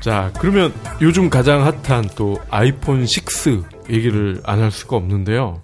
[0.00, 5.62] 자, 그러면 요즘 가장 핫한 또 아이폰 6 얘기를 안 할 수가 없는데요.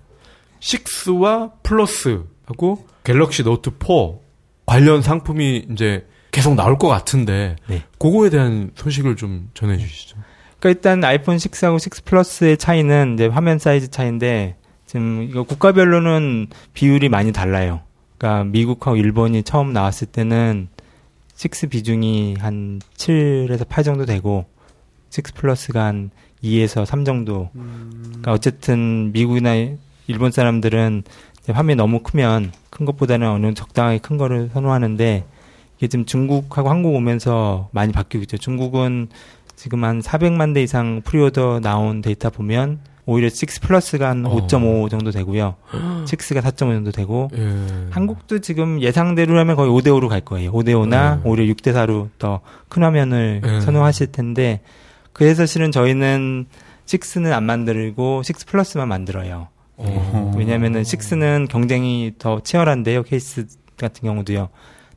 [0.60, 4.18] 6와 플러스하고 갤럭시 노트 4
[4.66, 7.82] 관련 상품이 이제 계속 나올 것 같은데 네.
[7.98, 10.16] 그거에 대한 소식을 좀 전해 주시죠.
[10.60, 14.56] 그러니까 일단 아이폰 6하고 6 플러스의 차이는 이제 화면 사이즈 차이인데
[14.86, 17.80] 지금 이거 국가별로는 비율이 많이 달라요.
[18.18, 20.68] 그러니까 미국하고 일본이 처음 나왔을 때는
[21.42, 24.44] 6 비중이 한 7에서 8 정도 되고
[25.16, 26.10] 6 플러스가 한
[26.42, 27.50] 2에서 3 정도.
[27.54, 27.90] 음.
[28.02, 29.52] 그러니까 어쨌든 미국이나
[30.08, 31.04] 일본 사람들은
[31.48, 35.24] 화면이 너무 크면 큰 것보다는 어느 적당하게 큰 거를 선호하는데
[35.78, 38.36] 이게 지금 중국하고 한국 오면서 많이 바뀌고 있죠.
[38.36, 39.08] 중국은
[39.54, 42.80] 지금 한 400만 대 이상 preorder 나온 데이터 보면
[43.10, 44.36] 오히려 6 플러스가 한 어.
[44.46, 45.54] 5.5 정도 되고요.
[45.72, 47.88] 6가 4.5 정도 되고 예.
[47.90, 50.52] 한국도 지금 예상대로라면 거의 5대 5로 갈 거예요.
[50.52, 51.28] 5대 5나 예.
[51.28, 53.60] 오히려 6대 4로 더 큰 화면을 예.
[53.62, 54.60] 선호하실 텐데
[55.14, 56.44] 그래서 실은 저희는
[56.86, 59.48] 6는 안 만들고 6 플러스만 만들어요.
[59.78, 60.34] 어.
[60.36, 63.04] 왜냐면은 6는 경쟁이 더 치열한데요.
[63.04, 63.46] 케이스
[63.78, 64.50] 같은 경우도요.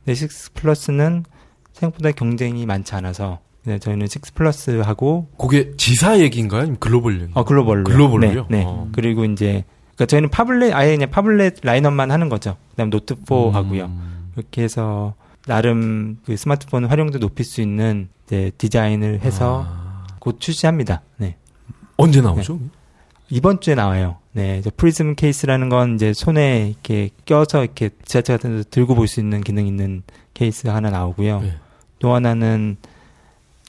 [0.04, 1.24] 근데 6 플러스는
[1.72, 6.62] 생각보다 경쟁이 많지 않아서 네, 저희는 6 플러스하고 그게 지사 얘기인가요?
[6.62, 7.32] 아니면 글로벌 얘기?
[7.36, 7.84] 어, 글로벌로.
[7.84, 8.48] 글로벌로요?
[8.50, 8.60] 네.
[8.60, 8.64] 네.
[8.66, 8.88] 어.
[8.92, 9.64] 그리고 이제
[9.96, 12.58] 그러니까 저희는 phablet 아예 그냥 phablet 라인업만 하는 거죠.
[12.72, 13.54] 그다음 노트 4 음.
[13.56, 13.92] 하고요.
[14.36, 15.14] 이렇게 해서
[15.46, 20.06] 나름 그 스마트폰 활용도 높일 수 있는 이제 디자인을 해서 아.
[20.20, 21.02] 곧 출시합니다.
[21.18, 21.36] 네.
[21.98, 22.54] 언제 나오죠?
[22.62, 22.70] 네.
[23.30, 24.18] 이번 주에 나와요.
[24.34, 29.08] 네, 이제 프리즘 케이스라는 건 이제 손에 이렇게 껴서 이렇게 지하철 같은 데서 들고 볼
[29.08, 31.42] 수 있는 기능 있는 케이스 하나 나오고요.
[31.42, 31.54] 네.
[32.00, 32.78] 또 하나는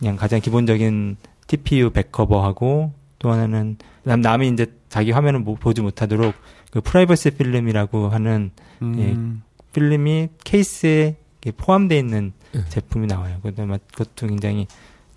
[0.03, 6.35] 그냥 가장 기본적인 TPU back cover하고 또 하나는 남, 남이 이제 자기 화면을 보지 못하도록
[6.73, 8.51] 그 프라이버시 필름이라고 하는
[8.83, 8.99] 음.
[8.99, 11.15] 예, 필름이 케이스에
[11.57, 12.65] 포함되어 있는 네.
[12.69, 13.39] 제품이 나와요.
[13.45, 14.67] 그다음에 그것도 굉장히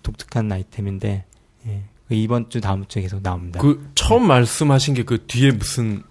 [0.04, 1.24] 독특한 아이템인데
[1.66, 3.58] 예, 그 이번 주 다음 주에 계속 나옵니다.
[3.60, 4.28] 그 처음 네.
[4.28, 6.04] 말씀하신 게 그 뒤에 무슨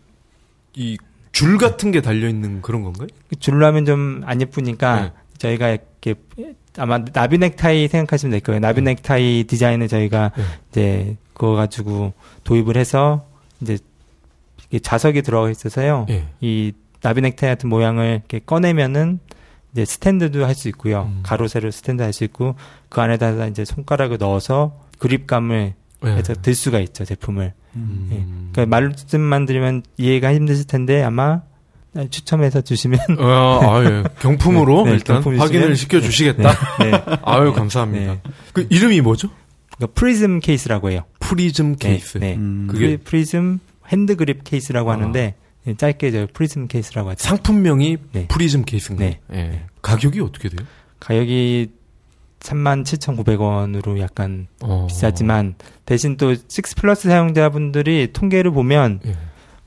[0.74, 0.98] 이
[1.32, 3.08] 줄 같은 게 달려 있는 그런 건가요?
[3.30, 5.12] 그 줄로 하면 좀 안 예쁘니까 네.
[5.38, 6.16] 저희가 이렇게
[6.78, 8.60] 아마 나비 넥타이 생각하시면 될 거예요.
[8.60, 8.92] 나비 네.
[8.94, 10.44] 넥타이 디자인을 저희가 네.
[10.72, 12.14] 이제 그거 가지고
[12.44, 13.26] 도입을 해서
[13.62, 13.78] 이제
[14.70, 16.06] 이게 자석이 들어가 있어서요.
[16.10, 16.28] 네.
[16.42, 19.20] 이 나비 넥타이 같은 모양을 이렇게 꺼내면은
[19.74, 21.04] 이제 스탠드도 할 수 있고요.
[21.04, 21.20] 음.
[21.24, 22.56] 가로 세로 스탠드 할 수 있고
[22.90, 26.12] 그 안에다가 이제 손가락을 넣어서 그립감을 네.
[26.12, 27.54] 해서 들 수가 있죠 제품을.
[27.76, 28.10] 음.
[28.12, 28.52] 예.
[28.54, 31.42] 그러니까 말씀만 드리면 이해가 힘드실 텐데 아마
[32.10, 34.04] 추첨해서 주시면 어, 아, 예.
[34.20, 36.52] 경품으로 네, 네, 일단 경품 확인을 시켜 주시겠다.
[36.80, 37.04] 네, 네.
[37.24, 38.14] 아유 감사합니다.
[38.14, 38.22] 네.
[38.54, 39.30] 그 이름이 뭐죠?
[39.76, 41.02] 그러니까 프리즘 케이스라고 해요.
[41.20, 42.18] 프리즘 케이스.
[42.18, 42.36] 네.
[42.36, 42.68] 음.
[42.70, 44.94] 그게 프리즘 hand grip 케이스라고 아.
[44.94, 45.36] 하는데
[45.78, 47.24] 짧게 저 프리즘 케이스라고 하죠.
[47.24, 49.10] 상품명이 프리즘 케이스인가요?
[49.10, 49.22] 네.
[49.34, 49.66] 예.
[49.82, 50.66] 가격이 어떻게 돼요?
[51.00, 51.72] 가격이
[52.40, 54.86] 37,900원으로 약간 어.
[54.88, 56.40] 비싸지만 대신 또 6
[56.76, 59.16] 플러스 사용자분들이 통계를 보면 예.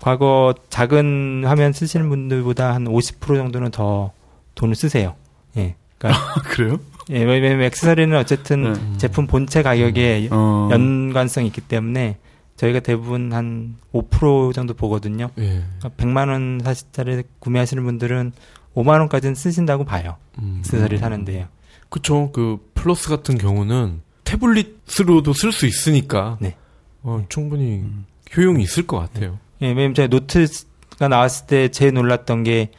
[0.00, 4.12] 과거 작은 화면 쓰시는 분들보다 한 50% 정도는 더
[4.54, 5.14] 돈을 쓰세요.
[5.56, 5.74] 예.
[5.98, 6.78] 그러니까 아, 그래요?
[7.10, 8.98] 예, 왜냐면 액세서리는 어쨌든 네.
[8.98, 10.32] 제품 본체 가격에 음.
[10.32, 10.68] 어.
[10.70, 12.18] 연관성이 있기 때문에
[12.56, 15.30] 저희가 대부분 한 5% 정도 보거든요.
[15.38, 15.64] 예.
[15.78, 18.32] 그러니까 100만 원 사실짜리 구매하시는 분들은
[18.74, 20.16] 5만 원까지는 쓰신다고 봐요.
[20.38, 20.56] 음.
[20.58, 21.46] 액세서리 사는데요.
[21.88, 22.30] 그쵸.
[22.32, 26.56] 그 플러스 같은 경우는 태블릿으로도 쓸 수 있으니까 네.
[27.02, 28.04] 어, 충분히 음.
[28.36, 29.38] 효용이 있을 것 같아요.
[29.62, 32.70] 예, 왜냐면 제가 노트가 나왔을 때 제일 놀랐던 게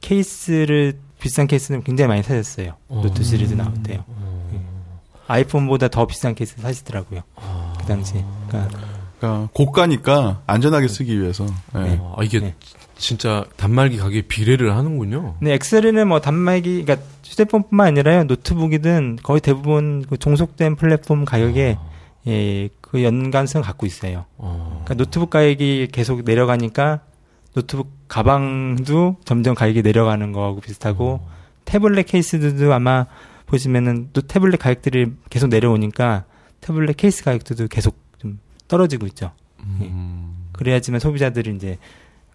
[0.00, 2.74] 케이스를 비싼 케이스는 굉장히 많이 사셨어요.
[2.88, 3.00] 어.
[3.02, 4.04] 노트 시리즈 나올 때요.
[4.06, 4.50] 어.
[4.54, 4.60] 예.
[5.26, 7.22] 아이폰보다 더 비싼 케이스 사시더라고요.
[7.36, 7.72] 어.
[7.80, 8.24] 그 당시에.
[8.48, 8.78] 그러니까,
[9.18, 11.46] 그러니까 고가니까 안전하게 쓰기 위해서.
[11.76, 11.78] 예.
[11.78, 12.00] 네.
[12.16, 12.54] 아, 이게 네.
[12.96, 15.36] 진짜 단말기 가격에 비례를 하는군요.
[15.40, 21.90] 네, 액세서리는 뭐 단말기, 그러니까 휴대폰뿐만 아니라요 노트북이든 거의 대부분 그 종속된 플랫폼 가격에 아.
[22.26, 24.24] 예, 그 연관성 갖고 있어요.
[24.36, 24.82] 어.
[24.84, 27.00] 그러니까 노트북 가격이 계속 내려가니까
[27.52, 31.30] 노트북 가방도 점점 가격이 내려가는 거하고 비슷하고 어.
[31.64, 33.06] 태블릿 케이스들도 아마
[33.46, 36.24] 보시면은 또 태블릿 가격들이 계속 내려오니까
[36.60, 38.38] 태블릿 케이스 가격들도 계속 좀
[38.68, 39.32] 떨어지고 있죠.
[39.80, 39.86] 예.
[39.86, 40.36] 음.
[40.46, 40.50] 예.
[40.52, 41.78] 그래야지만 소비자들이 이제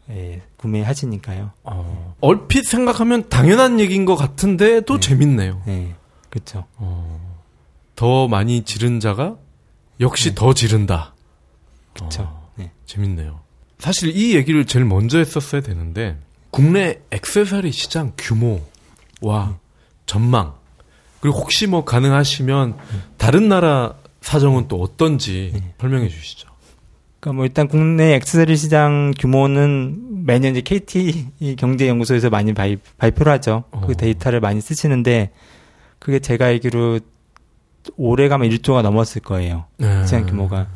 [0.10, 1.52] 예, 구매하시니까요.
[1.64, 2.16] 어.
[2.20, 5.00] 얼핏 생각하면 당연한 얘기인 것 같은데 또 네.
[5.00, 5.62] 재밌네요.
[5.66, 5.96] 네,
[6.30, 6.66] 그렇죠.
[6.76, 7.38] 어.
[7.96, 9.38] 더 많이 지른 자가
[10.00, 10.36] 역시 네.
[10.36, 11.14] 더 지른다.
[11.94, 12.24] 그렇죠.
[12.24, 12.72] 어, 네.
[12.86, 13.40] 재밌네요.
[13.80, 16.18] 사실 이 얘기를 제일 먼저 했었어야 되는데
[16.52, 18.60] 국내 액세서리 시장 규모와
[19.50, 19.56] 네.
[20.06, 20.54] 전망
[21.22, 22.78] 그리고 혹시 뭐 가능하시면
[23.18, 25.74] 다른 나라 사정은 또 어떤지 네.
[25.80, 26.50] 설명해 주시죠.
[27.20, 33.66] 그러니까 뭐 일단 국내 액세서리 시장 규모는 매년 이제 KT 경제연구소에서 많이 발, 발표를 하죠.
[33.72, 33.94] 그 어.
[33.94, 35.32] 데이터를 많이 쓰시는데
[36.00, 37.00] 그게 제가 알기로
[37.98, 39.66] 올해 가면 1조가 넘었을 거예요.
[39.78, 40.06] 네.
[40.06, 40.68] 시장 규모가.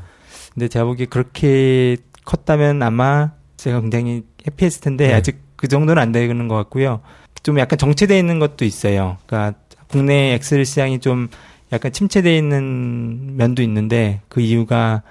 [0.54, 5.14] 근데 제가 보기에 그렇게 컸다면 아마 제가 굉장히 해피했을 텐데 네.
[5.14, 7.02] 아직 그 정도는 안 되는 것 같고요.
[7.42, 9.18] 좀 약간 정체되어 있는 것도 있어요.
[9.26, 11.28] 그러니까 국내 엑셀 시장이 좀
[11.72, 15.02] 약간 침체되어 있는 면도 있는데 그 이유가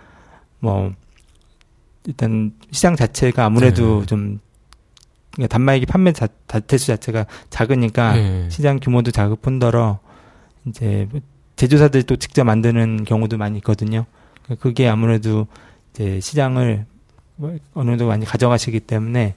[0.58, 0.93] 뭐
[2.06, 4.06] 일단 시장 자체가 아무래도 네.
[4.06, 4.40] 좀
[5.32, 6.28] 그러니까 단말기 판매 자,
[6.66, 8.50] 대수 자체가 작으니까 네.
[8.50, 9.99] 시장 규모도 작을 뿐더러
[10.66, 11.20] 이제 뭐
[11.62, 14.05] 제조사들이 또 직접 만드는 경우도 많이 있거든요.
[14.59, 15.47] 그게 아무래도
[15.93, 16.87] 이제 시장을
[17.37, 19.37] 뭐 어느 정도 많이 가져가시기 때문에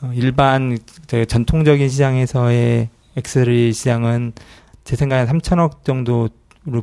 [0.00, 0.78] 어, 일반
[1.26, 4.32] 전통적인 시장에서의 엑셀리 시장은
[4.84, 6.30] 제 생각에 3천억 정도로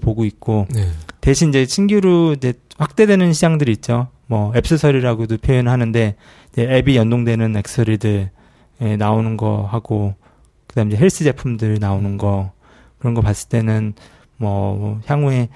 [0.02, 0.90] 보고 있고 네.
[1.22, 4.10] 대신 이제 신규로 이제 확대되는 시장들이 있죠.
[4.26, 6.18] 뭐 앱스서리라고도 표현하는데
[6.60, 8.32] 앱이 연동되는 엑스서리들
[8.82, 10.14] 에 나오는 거 하고
[10.68, 12.52] 그다음 이제 헬스 제품들 나오는 거
[13.00, 13.94] 그런 거 봤을 때는
[14.38, 15.50] 뭐 향후에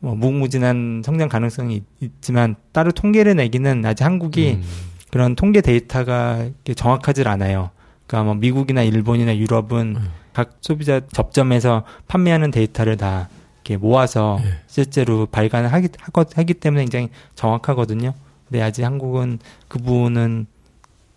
[0.00, 4.62] 뭐 무궁무진한 성장 가능성이 있- 있지만 따로 통계를 내기는 아직 한국이 음.
[5.10, 7.70] 그런 통계 데이터가 정확하질 않아요.
[8.06, 10.08] 그러니까 뭐 미국이나 일본이나 유럽은 음.
[10.32, 13.28] 각 소비자 접점에서 판매하는 데이터를 다
[13.64, 14.54] 이렇게 모아서 예.
[14.66, 15.88] 실제로 발간을 하기,
[16.34, 18.12] 하기 때문에 굉장히 정확하거든요.
[18.48, 19.38] 근데 아직 한국은
[19.68, 20.46] 그 부분은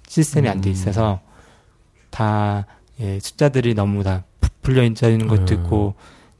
[0.07, 1.21] 시스템이 안돼 있어서
[2.11, 2.65] 다
[2.99, 5.63] 예, 숫자들이 너무 다 부- 불려 있는 것도 음.
[5.63, 5.95] 있고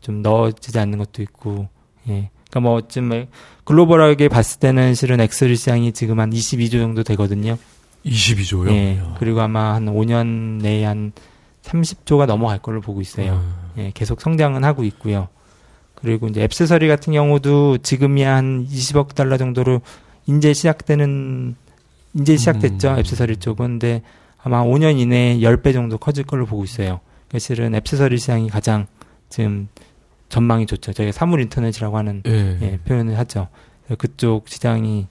[0.06, 1.68] 좀 넣어지지 않는 것도 있고
[2.08, 2.30] 예.
[2.50, 3.26] 그러니까 뭐 어쯤
[3.64, 7.58] 글로벌하게 봤을 때는 실은 엑셀 시장이 지금 한 22조 정도 되거든요.
[8.06, 8.70] 22조요.
[8.70, 9.02] 예.
[9.18, 11.12] 그리고 아마 한 5년 내에 한
[11.64, 13.44] 30조가 넘어갈 걸로 보고 있어요.
[13.80, 15.28] 예, 계속 성장은 하고 있고요.
[15.96, 19.82] 그리고 이제 앱스서리 같은 경우도 지금이야 한 20억 달러 정도로
[20.28, 21.56] 이제 시작되는
[22.20, 22.92] 이제 시작됐죠.
[22.92, 23.00] 음.
[23.00, 24.04] 앱스서리 쪽은 근데
[24.44, 27.00] 아마 5년 이내에 10배 정도 커질 걸로 보고 있어요.
[27.28, 28.86] 그러니까 실은 앱스서리 시장이 가장
[29.30, 29.68] 지금
[30.36, 30.92] 전망이 좋죠.
[30.92, 32.58] 저희가 사물 인터넷이라고 하는 예.
[32.62, 33.48] 예, 표현을 하죠.
[33.98, 35.08] 그쪽 시장이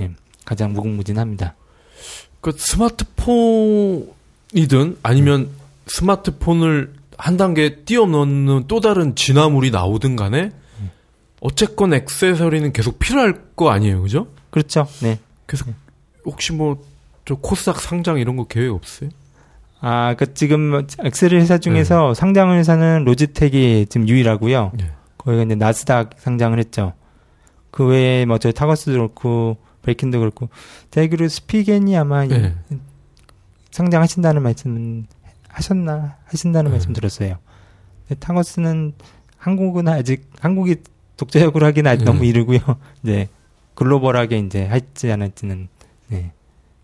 [0.00, 0.10] 예,
[0.44, 1.54] 가장 무궁무진합니다.
[2.40, 4.08] 그 스마트폰이든
[5.04, 5.50] 아니면
[5.86, 10.50] 스마트폰을 한 단계 뛰어넘는 또 다른 진화물이 나오든 간에
[11.40, 14.26] 어쨌건 액세서리는 계속 필요할 거 아니에요, 그죠?
[14.50, 14.88] 그렇죠.
[15.00, 15.20] 네.
[15.46, 15.66] 그래서
[16.24, 16.94] 혹시 뭐
[17.24, 19.10] 저 코스닥 상장 이런 거 계획 없어요?
[19.86, 24.72] 아, 그 지금 엑셀 회사 중에서 상장 회사는 로지텍이 지금 유일하고요.
[24.78, 24.90] 네.
[25.18, 26.94] 거기가 이제 나스닥 상장을 했죠.
[27.70, 30.48] 그 외에 뭐 저희 타거스도 그렇고 브레이킨도 그렇고
[30.90, 32.54] 대기로 스피겐이 아마 이- 네.
[33.72, 35.04] 상장하신다는 말씀
[35.48, 36.76] 하셨나 하신다는 네.
[36.76, 37.36] 말씀 들었어요.
[38.08, 38.94] 근데 타거스는
[39.36, 40.76] 한국은 아직 한국이
[41.18, 42.10] 독자적으로 하기는 아직 네.
[42.10, 42.60] 너무 이르고요.
[43.02, 43.28] 네.
[43.74, 45.68] 글로벌하게 이제 할지 안 할지는
[46.08, 46.32] 네.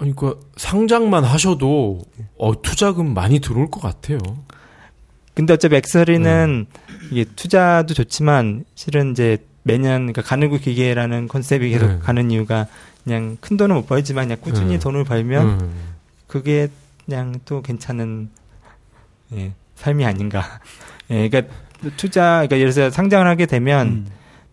[0.00, 2.00] 아니, 그 상장만 하셔도
[2.38, 4.18] 어, 투자금 많이 들어올 것 같아요.
[5.34, 7.08] 근데 어차피 엑셀이는 네.
[7.10, 11.98] 이게 투자도 좋지만 실은 이제 매년 그러니까 가늘고 기계라는 컨셉이 계속 네.
[12.00, 12.66] 가는 이유가
[13.04, 14.78] 그냥 큰 돈은 못 벌지만 그냥 꾸준히 네.
[14.78, 15.72] 돈을 벌면 음.
[16.26, 16.68] 그게
[17.04, 18.30] 그냥 또 괜찮은
[19.34, 20.60] 예, 삶이 아닌가.
[21.10, 21.54] 예, 그러니까
[21.96, 24.06] 투자 그러니까 예를 들어 서 상장을 하게 되면 음.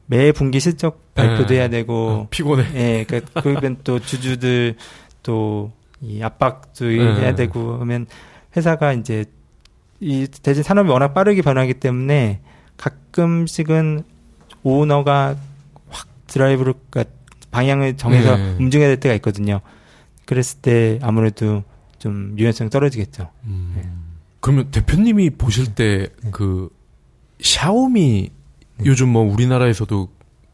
[0.06, 1.56] 매 분기 실적 발표도 네.
[1.56, 2.66] 해야 되고 아, 피곤해.
[2.76, 4.76] 예, 그러니까 그러면 또 주주들
[5.28, 7.22] 또 이 압박도 네.
[7.22, 8.06] 해야 되고 하면
[8.56, 9.26] 회사가 이제
[10.00, 12.42] 이 대신 산업이 워낙 빠르게 변하기 때문에
[12.78, 14.04] 가끔씩은
[14.64, 15.36] 오너가
[15.90, 17.16] 확 드라이브를 그러니까
[17.50, 18.56] 방향을 정해서 네.
[18.60, 19.62] 움직여야 될 때가 있거든요.
[20.26, 21.64] 그랬을 때 아무래도
[21.98, 23.32] 좀 유연성이 떨어지겠죠.
[23.46, 23.74] 음.
[23.76, 23.90] 네.
[24.40, 26.70] 그러면 대표님이 보실 때그
[27.42, 28.30] 샤오미
[28.78, 28.84] 네.
[28.86, 30.10] 요즘 뭐 우리나라에서도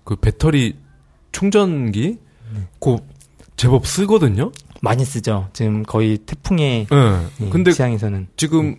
[0.05, 0.77] 그 배터리
[1.33, 2.17] 충전기
[2.53, 2.61] 네.
[2.79, 2.97] 그
[3.57, 4.51] 제법 쓰거든요.
[4.81, 5.47] 많이 쓰죠.
[5.53, 7.45] 지금 거의 태풍의 예.
[7.45, 8.77] 예, 근데 시장에서는 지금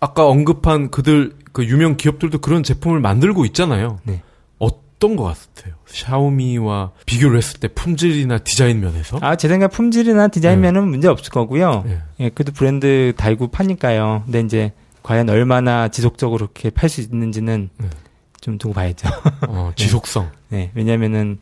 [0.00, 4.00] 아까 언급한 그들 그 유명 기업들도 그런 제품을 만들고 있잖아요.
[4.04, 4.22] 네.
[4.58, 5.74] 어떤 것 같아요?
[5.86, 9.18] 샤오미와 비교를 했을 때 품질이나 디자인 면에서?
[9.20, 11.84] 아, 제 생각 품질이나 디자인면은 문제 없을 거고요.
[11.86, 12.02] 예.
[12.20, 14.22] 예, 그래도 브랜드 달고 파니까요.
[14.24, 14.72] 근데 이제
[15.02, 17.88] 과연 얼마나 지속적으로 그렇게 팔 수 있는지는 네.
[18.40, 19.08] 좀 두고 봐야죠.
[19.48, 20.30] 어, 지속성.
[20.48, 21.38] 네, 왜냐면은,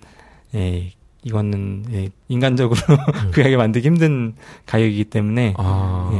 [0.54, 0.92] 예,
[1.24, 2.80] 이거는, 예, 인간적으로
[3.32, 4.34] 그 가게 만들기 힘든
[4.66, 5.54] 가격이기 때문에.
[5.58, 6.10] 아.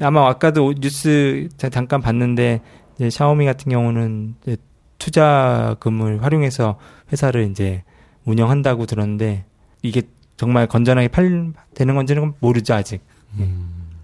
[0.00, 0.04] 예.
[0.04, 2.60] 아마 아까도 뉴스 자- 잠깐 봤는데,
[2.96, 4.56] 이제 샤오미 같은 경우는 이제
[4.98, 6.78] 투자금을 활용해서
[7.12, 7.82] 회사를 이제
[8.24, 9.44] 운영한다고 들었는데,
[9.82, 10.02] 이게
[10.36, 13.02] 정말 건전하게 팔, 되는 건지는 모르죠, 아직.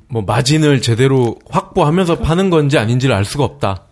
[0.08, 3.82] 뭐 마진을 제대로 확보하면서 파는 건지 아닌지를 알 수가 없다.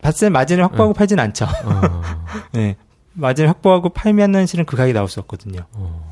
[0.00, 1.44] 봤을 때 마진을 확보하고 팔진 않죠.
[1.44, 2.02] 어.
[2.52, 2.76] 네.
[3.14, 5.60] 마진 확보하고 팔면은 실은 그 가격이 나올 수 없거든요.
[5.72, 6.10] 어.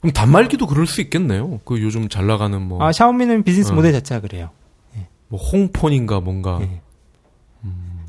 [0.00, 1.60] 그럼 단말기도 그럴 수 있겠네요.
[1.64, 3.74] 그 요즘 잘 나가는 뭐, 아 샤오미는 비즈니스 어.
[3.74, 4.50] 모델 자체가 그래요.
[5.28, 6.58] 뭐 홍폰인가 뭔가.
[6.62, 6.80] 예.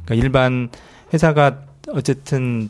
[0.05, 0.69] 그러니까 일반
[1.13, 2.69] 회사가 어쨌든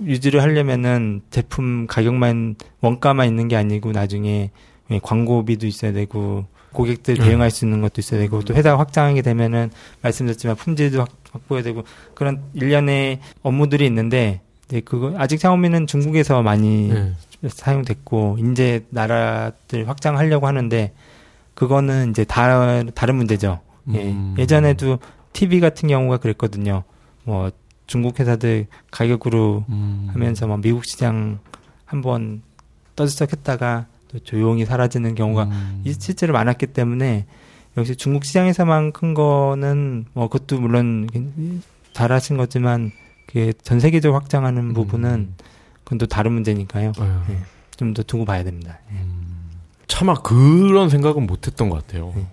[0.00, 4.50] 유지를 하려면은 제품 가격만 원가만 있는 게 아니고 나중에
[4.90, 7.24] 예, 광고비도 있어야 되고 고객들 네.
[7.24, 9.70] 대응할 수 있는 것도 있어야 되고 또 회사가 확장하게 되면은
[10.02, 14.40] 말씀드렸지만 품질도 확, 확보해야 되고 그런 일련의 업무들이 있는데
[14.72, 17.12] 이제 그거 아직 샤오미는 중국에서 많이 예.
[17.46, 20.94] 사용됐고 이제 나라들 확장하려고 하는데
[21.54, 23.60] 그거는 이제 다 다른 문제죠.
[23.92, 24.10] 예.
[24.12, 24.34] 음.
[24.38, 24.98] 예전에도
[25.34, 26.84] TV 같은 경우가 그랬거든요.
[27.24, 27.50] 뭐
[27.86, 30.08] 중국 회사들 가격으로 음.
[30.10, 31.38] 하면서 뭐 미국 시장
[31.84, 32.40] 한번
[32.96, 35.82] 떠들썩했다가 또 조용히 사라지는 경우가 음.
[35.84, 37.26] 이- 실제로 많았기 때문에
[37.76, 41.08] 역시 중국 시장에서만 큰 거는 뭐 그것도 물론
[41.92, 42.90] 잘하신 거지만
[43.26, 44.72] 그게 전 세계적으로 확장하는 음.
[44.74, 45.34] 부분은
[45.84, 46.92] 그건 또 다른 문제니까요.
[46.98, 47.10] 아유.
[47.30, 47.38] 예.
[47.76, 48.78] 좀더 두고 봐야 됩니다.
[48.92, 48.96] 예.
[49.86, 52.12] 차마 그런 생각은 못했던 것 같아요.
[52.14, 52.26] 네.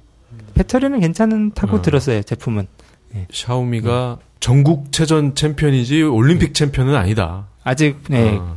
[0.53, 1.81] 배터리는 괜찮다고 어.
[1.81, 2.22] 들었어요.
[2.24, 2.67] 제품은
[3.31, 7.48] 샤오미가 전국체전 챔피언이지 올림픽 챔피언은 아니다.
[7.63, 8.55] 아직 네 어.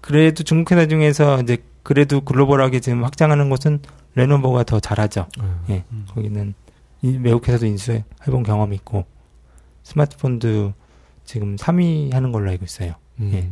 [0.00, 3.80] 그래도 중국 회사 중에서 이제 그래도 글로벌하게 지금 확장하는 곳은
[4.14, 5.26] 레노버가 더 잘하죠.
[5.40, 5.64] 어.
[5.70, 6.54] 예, 거기는
[7.02, 9.04] 이 외국 회사도 인수해 본 경험이 있고
[9.82, 10.72] 스마트폰도
[11.24, 12.94] 지금 3위 하는 걸로 알고 있어요.
[13.20, 13.30] 음.
[13.34, 13.48] 예.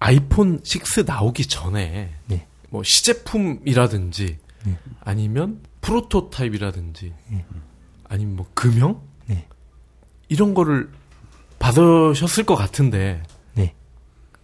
[0.00, 2.46] 아이폰 6 나오기 전에 네.
[2.70, 4.78] 뭐 시제품이라든지 네.
[5.00, 7.44] 아니면 프로토타입이라든지 네.
[8.08, 9.46] 아니면 뭐 금형 네.
[10.28, 10.90] 이런 거를
[11.58, 13.22] 받으셨을 것 같은데
[13.54, 13.74] 네.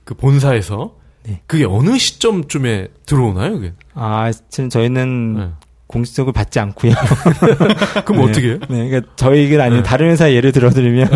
[0.04, 1.40] 그 본사에서 네.
[1.46, 3.52] 그게 어느 시점쯤에 들어오나요?
[3.54, 3.72] 그게?
[3.94, 5.50] 아 지금 저희는 네.
[5.86, 6.92] 공식적으로 받지 않고요.
[8.04, 8.30] 그럼 네.
[8.30, 8.58] 어떻게 해요?
[8.68, 9.82] 네, 그러니까 저희 아니고 네.
[9.82, 11.08] 다른 회사 예를 들어드리면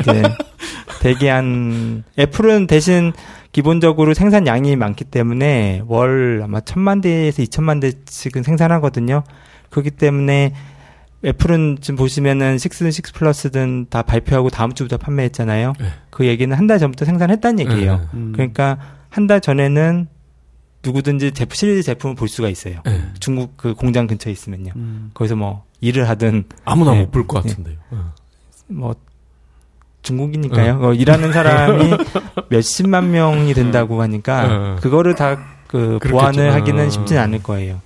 [0.00, 0.22] 이제
[1.00, 3.12] 대개 한 애플은 대신
[3.52, 9.22] 기본적으로 생산량이 많기 때문에 월 아마 천만 대에서 이천만 대씩은 생산하거든요.
[9.70, 10.52] 그렇기 때문에
[11.24, 15.72] 애플은 지금 보시면은 6든 6 플러스든 다 발표하고 다음 주부터 판매했잖아요.
[15.80, 15.86] 네.
[16.10, 17.96] 그 얘기는 한 달 전부터 생산했다는 얘기예요.
[17.96, 18.02] 네.
[18.14, 18.32] 음.
[18.32, 20.08] 그러니까 한 달 전에는
[20.84, 22.80] 누구든지 제품, 시리즈 제품을 볼 수가 있어요.
[22.84, 23.00] 네.
[23.18, 24.72] 중국 그 공장 근처에 있으면요.
[24.76, 25.10] 음.
[25.14, 27.00] 거기서 뭐 일을 하든 아무나 네.
[27.00, 27.76] 못볼 것 같은데요.
[27.90, 28.12] 어.
[28.68, 28.94] 뭐
[30.06, 30.78] 중국이니까요.
[30.82, 31.90] 어, 일하는 사람이
[32.48, 34.76] 몇십만 명이 된다고 하니까 어.
[34.80, 35.98] 그거를 다 그.
[36.00, 36.52] 보완을 어.
[36.54, 37.80] 하기는 쉽진 않을 거예요.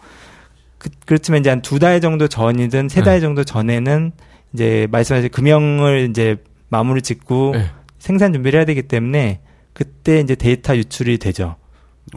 [0.78, 3.20] 그, 그렇지만 이제 한 두 달 정도 전이든 세달 네.
[3.20, 4.12] 정도 전에는
[4.52, 6.36] 이제 말씀하신 금형을 이제
[6.68, 7.66] 마무리 짓고 네.
[7.98, 9.40] 생산 준비를 해야 되기 때문에
[9.72, 11.56] 그때 이제 데이터 유출이 되죠.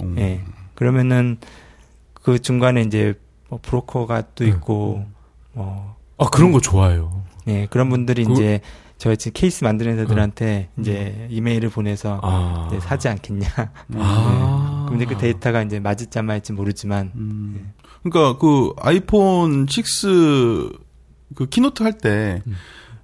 [0.02, 0.16] 음.
[0.18, 0.42] 예.
[0.76, 1.38] 그러면은
[2.14, 3.14] 그 중간에 이제
[3.50, 4.50] 뭐 브로커가 또 네.
[4.50, 5.06] 있고
[5.54, 7.24] 뭐아 그런 거 좋아요.
[7.48, 8.62] 예, 그런 분들이 그거- 이제
[9.04, 12.70] 저희 지금 케이스 만드는 애들한테 이제 이메일을 보내서 아.
[12.70, 13.50] 이제 사지 않겠냐.
[13.98, 14.86] 아.
[14.88, 17.74] 그럼 이제 그 데이터가 이제 맞을지 안 맞을지 모르지만 음.
[18.02, 22.56] 그러니까 그 아이폰 6그 keynote 할때 음.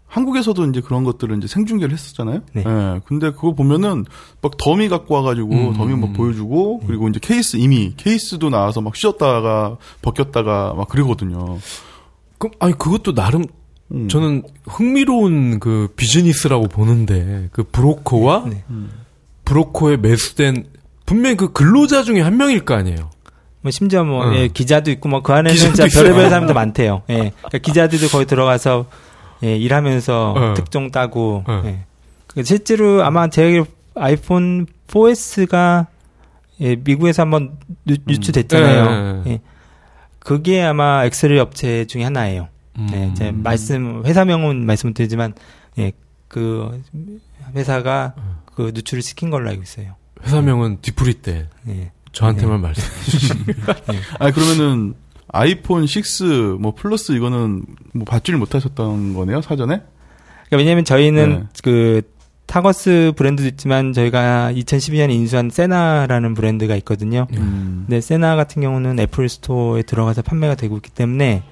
[0.05, 2.43] 한국에서도 이제 그런 것들을 이제 생중계를 했었잖아요.
[2.53, 2.63] 네.
[2.65, 3.01] 예.
[3.03, 4.05] 근데 그거 보면은
[4.41, 5.73] 막 더미 갖고 와가지고 음.
[5.73, 11.57] 더미 막 보여주고 그리고 이제 케이스 이미 케이스도 나와서 막 씌웠다가 벗겼다가 막 그러거든요.
[12.37, 13.43] 그럼 아니 그것도 나름
[13.91, 14.07] 음.
[14.07, 18.63] 저는 흥미로운 그 비즈니스라고 보는데 그 브로커와 네.
[18.69, 18.91] 음.
[19.45, 20.65] 브로커에 매수된
[21.05, 23.09] 분명히 그 근로자 중에 한 명일 거 아니에요.
[23.61, 24.35] 뭐 심지어 뭐 어.
[24.35, 25.87] 예, 기자도 있고 뭐 그 안에는 진짜.
[25.87, 27.01] 별의별 사람도 많대요.
[27.09, 27.31] 예.
[27.35, 28.85] 그러니까 기자들도 거기 들어가서
[29.43, 30.53] 예, 일하면서 어.
[30.53, 31.61] 특종 따고 어.
[31.65, 31.85] 예.
[32.27, 33.65] 그 실제로 아마 알기로
[33.95, 35.87] 아이폰 4S가
[36.61, 39.23] 예, 미국에서 한번 유, 유출됐잖아요.
[39.25, 39.31] 예.
[39.31, 39.39] 예.
[40.19, 42.49] 그게 아마 엑셀 업체 중에 하나예요.
[42.91, 43.11] 네, 음.
[43.11, 45.33] 이제 말씀 회사명은 말씀드리지만
[45.77, 45.91] 예,
[46.27, 46.81] 그
[47.55, 48.13] 회사가
[48.53, 49.95] 그 누출을 시킨 걸로 알고 있어요.
[50.23, 51.91] 회사명은 뒤풀이 때 예.
[52.11, 52.83] 저한테만 말씀.
[54.19, 54.95] 아니 그러면은
[55.31, 59.81] 아이폰 6 뭐 플러스 이거는 뭐 받지를 못하셨던 거네요 사전에?
[60.47, 61.45] 그러니까 왜냐면 저희는 네.
[61.63, 62.01] 그
[62.47, 67.27] Targus 브랜드도 있지만 저희가 2012년에 인수한 Sena라는 브랜드가 있거든요.
[67.33, 67.85] 음.
[67.85, 71.43] 근데 Sena 같은 경우는 애플 스토어에 들어가서 판매가 되고 있기 때문에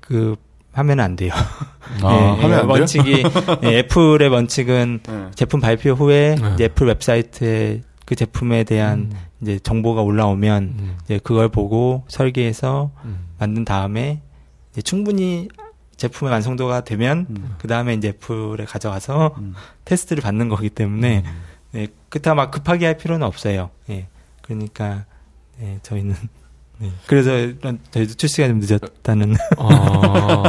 [0.00, 0.36] 그
[0.72, 1.32] 하면 안 돼요.
[2.02, 2.68] 아, 예, 하면 예, 안?
[2.68, 3.24] 원칙이
[3.64, 5.30] 예, 애플의 원칙은 네.
[5.34, 6.64] 제품 발표 후에 네.
[6.64, 10.98] 애플 웹사이트에 그 제품에 대한 이제 정보가 올라오면 음.
[11.04, 13.26] 이제 그걸 보고 설계해서 음.
[13.38, 14.20] 만든 다음에
[14.72, 15.48] 이제 충분히
[15.96, 17.54] 제품의 완성도가 되면 음.
[17.58, 19.54] 그 다음에 이제 애플에 가져가서 음.
[19.84, 21.42] 테스트를 받는 거기 때문에 음.
[21.72, 23.70] 네, 그렇다 막 급하게 할 필요는 없어요.
[23.90, 24.08] 예.
[24.42, 25.04] 그러니까
[25.60, 26.14] 예, 저희는
[26.78, 26.90] 네.
[27.06, 27.30] 그래서
[27.90, 30.42] 저희도 출시가 좀 늦었다는 아.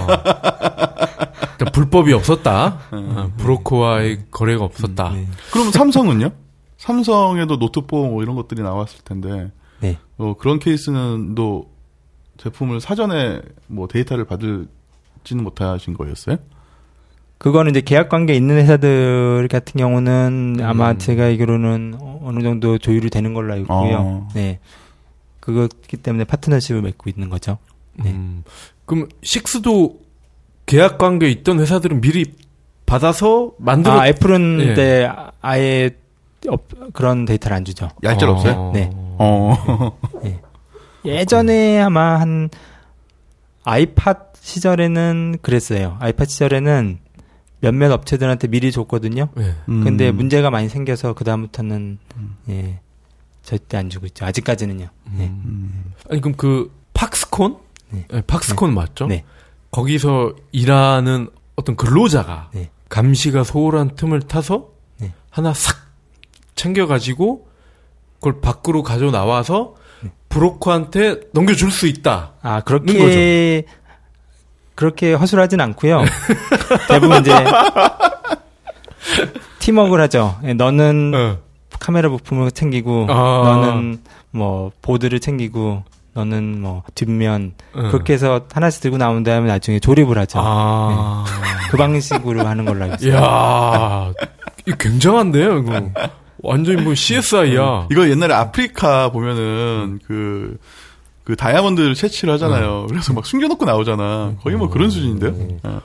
[1.56, 2.80] 그러니까 불법이 없었다.
[2.94, 3.06] 네.
[3.16, 5.12] 아, 브로커와의 거래가 없었다.
[5.14, 5.28] 네.
[5.52, 6.30] 그럼 삼성은요?
[6.78, 9.98] 삼성에도 노트4 뭐 이런 것들이 나왔을 텐데 네.
[10.18, 11.70] 어, 그런 케이스는 또
[12.38, 16.38] 제품을 사전에 뭐 데이터를 받을지는 못하신 거였어요?
[17.40, 20.98] 그거는 이제 계약 관계 있는 회사들 같은 경우는 아마 음.
[20.98, 23.98] 제가 알기로는 어- 어느 정도 조율이 되는 걸로 알고 있고요.
[24.00, 24.28] 어.
[24.34, 24.60] 네.
[25.48, 27.58] 그거기 때문에 파트너십을 맺고 있는 거죠.
[27.96, 28.12] 네.
[28.12, 28.44] 음,
[28.86, 29.98] 그럼 식스도
[30.66, 32.26] 계약 관계 있던 회사들은 미리
[32.86, 34.74] 받아서 만들어 아, 애플은 예.
[34.74, 35.10] 네,
[35.42, 35.92] 아예
[36.50, 37.88] 업- 그런 데이터를 안 주죠.
[38.04, 38.72] 얄짤 없어요?
[38.74, 38.90] 네.
[38.94, 39.98] 어.
[41.06, 42.50] 예전에 아마 한
[43.64, 45.96] 아이팟 시절에는 그랬어요.
[46.02, 47.00] 아이팟 시절에는
[47.62, 49.30] 몇몇 업체들한테 미리 줬거든요.
[49.40, 49.56] 예.
[49.70, 49.84] 음.
[49.86, 52.00] 근데 문제가 많이 생겨서 그 다음부터는
[52.50, 52.80] 예
[53.48, 54.26] 절대 안 주고 있죠.
[54.26, 54.90] 아직까지는요.
[55.14, 55.28] 네.
[55.28, 55.94] 음.
[56.10, 57.58] 아니 그럼 그 팍스콘?
[57.92, 58.06] 네.
[58.12, 59.08] 네, 팍스콘 맞죠?
[59.08, 59.24] 네.
[59.72, 62.70] 거기서 일하는 어떤 근로자가 네.
[62.90, 65.14] 감시가 소홀한 틈을 타서 네.
[65.30, 65.78] 하나 싹
[66.56, 67.48] 챙겨가지고
[68.16, 70.12] 그걸 밖으로 가져 나와서 네.
[70.28, 72.34] 브로커한테 넘겨줄 수 있다.
[72.42, 73.64] 아 그렇게
[74.76, 76.04] 그렇게 허술하진 않고요.
[76.90, 77.32] 대부분 이제
[79.60, 80.38] 팀워크를 하죠.
[80.44, 81.47] 예, 너는 어.
[81.80, 83.14] 카메라 부품을 챙기고 아.
[83.14, 84.00] 너는
[84.32, 87.82] 뭐 보드를 챙기고 너는 뭐 뒷면 어.
[87.92, 90.40] 그렇게 해서 하나씩 들고 나온 다음에 나중에 조립을 하죠.
[90.42, 91.26] 아.
[91.70, 93.14] 그 방식으로 하는 걸로 알고 있어요.
[93.14, 94.14] 이야.
[94.66, 95.90] 이 굉장한데요, 이거.
[96.44, 97.88] 완전히 뭐 CSI야.
[97.92, 100.58] 이거 옛날에 아프리카 보면은 그,
[101.24, 102.88] 그 다이아몬드 채취를 하잖아요.
[102.90, 104.34] 그래서 막 숨겨놓고 나오잖아.
[104.42, 105.60] 거의 뭐 그런 수준인데요?
[105.64, 105.82] 어.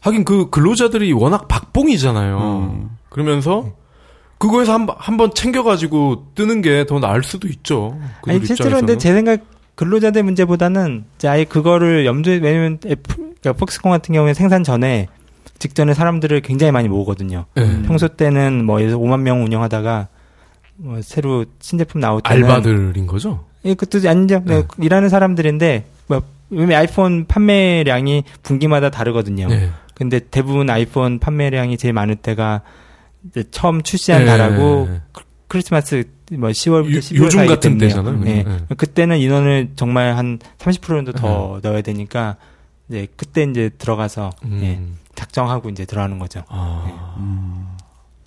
[0.00, 2.38] 하긴 그 근로자들이 워낙 박봉이잖아요.
[2.38, 2.90] 음.
[3.08, 3.70] 그러면서
[4.40, 7.98] 그거에서 한, 한번 챙겨가지고 뜨는 게 더 나을 수도 있죠.
[8.26, 8.76] 아니 실제로.
[8.78, 9.40] 근데 제 생각
[9.74, 15.08] 근로자들 문제보다는 이제 아예 그거를 염두에 왜냐면 애플 그러니까 폭스콘 같은 경우에 생산 전에
[15.58, 17.44] 직전에 사람들을 굉장히 많이 모으거든요.
[17.58, 17.82] 예.
[17.86, 20.08] 평소 때는 뭐 예를 들어 5만 명 운영하다가
[20.76, 23.44] 뭐 새로 신제품 나올 때는 알바들인 거죠?
[23.66, 24.42] 예, 그것도 아니죠.
[24.46, 24.62] 네.
[24.78, 29.48] 일하는 사람들인데 뭐 왜냐면 아이폰 판매량이 분기마다 다르거든요.
[29.48, 29.68] 네.
[29.94, 32.62] 근데 대부분 아이폰 판매량이 제일 많을 때가
[33.50, 34.26] 처음 출시한 네.
[34.26, 37.78] 달하고 크- 크리스마스 뭐 10월부터 요- 12월 요즘 사이 같은.
[37.78, 38.20] 때잖아요.
[38.26, 38.42] 예.
[38.44, 38.66] 네.
[38.76, 42.36] 그때는 인원을 정말 한 30% 정도 더 넣어야 되니까
[42.88, 44.60] 이제 그때 이제 들어가서 음.
[44.62, 44.80] 예,
[45.14, 46.42] 작정하고 이제 들어가는 거죠.
[46.48, 47.66] 아, 음.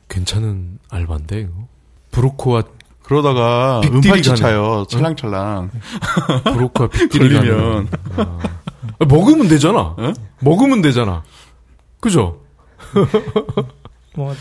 [0.09, 1.51] 괜찮은 알바인데, 이거.
[2.11, 2.63] 브로커와,
[3.01, 3.81] 그러다가
[4.33, 4.35] 가네.
[4.41, 4.85] 차요.
[4.89, 5.71] 찰랑찰랑.
[6.53, 6.89] 브로커와.
[7.11, 7.87] 가는.
[8.99, 9.79] 아, 먹으면 되잖아.
[9.97, 10.13] 어?
[10.41, 11.23] 먹으면 되잖아.
[11.99, 12.41] 그죠?
[14.15, 14.33] 뭐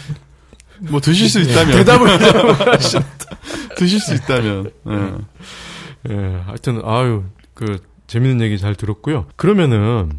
[0.91, 1.77] 뭐 드실 수 있다면.
[1.79, 2.09] 대답을
[3.77, 4.71] 드실 수 있다면.
[4.89, 6.13] 예.
[6.13, 6.15] 예,
[6.45, 9.27] 하여튼 아유 그 재밌는 얘기 잘 들었고요.
[9.37, 10.11] 그러면은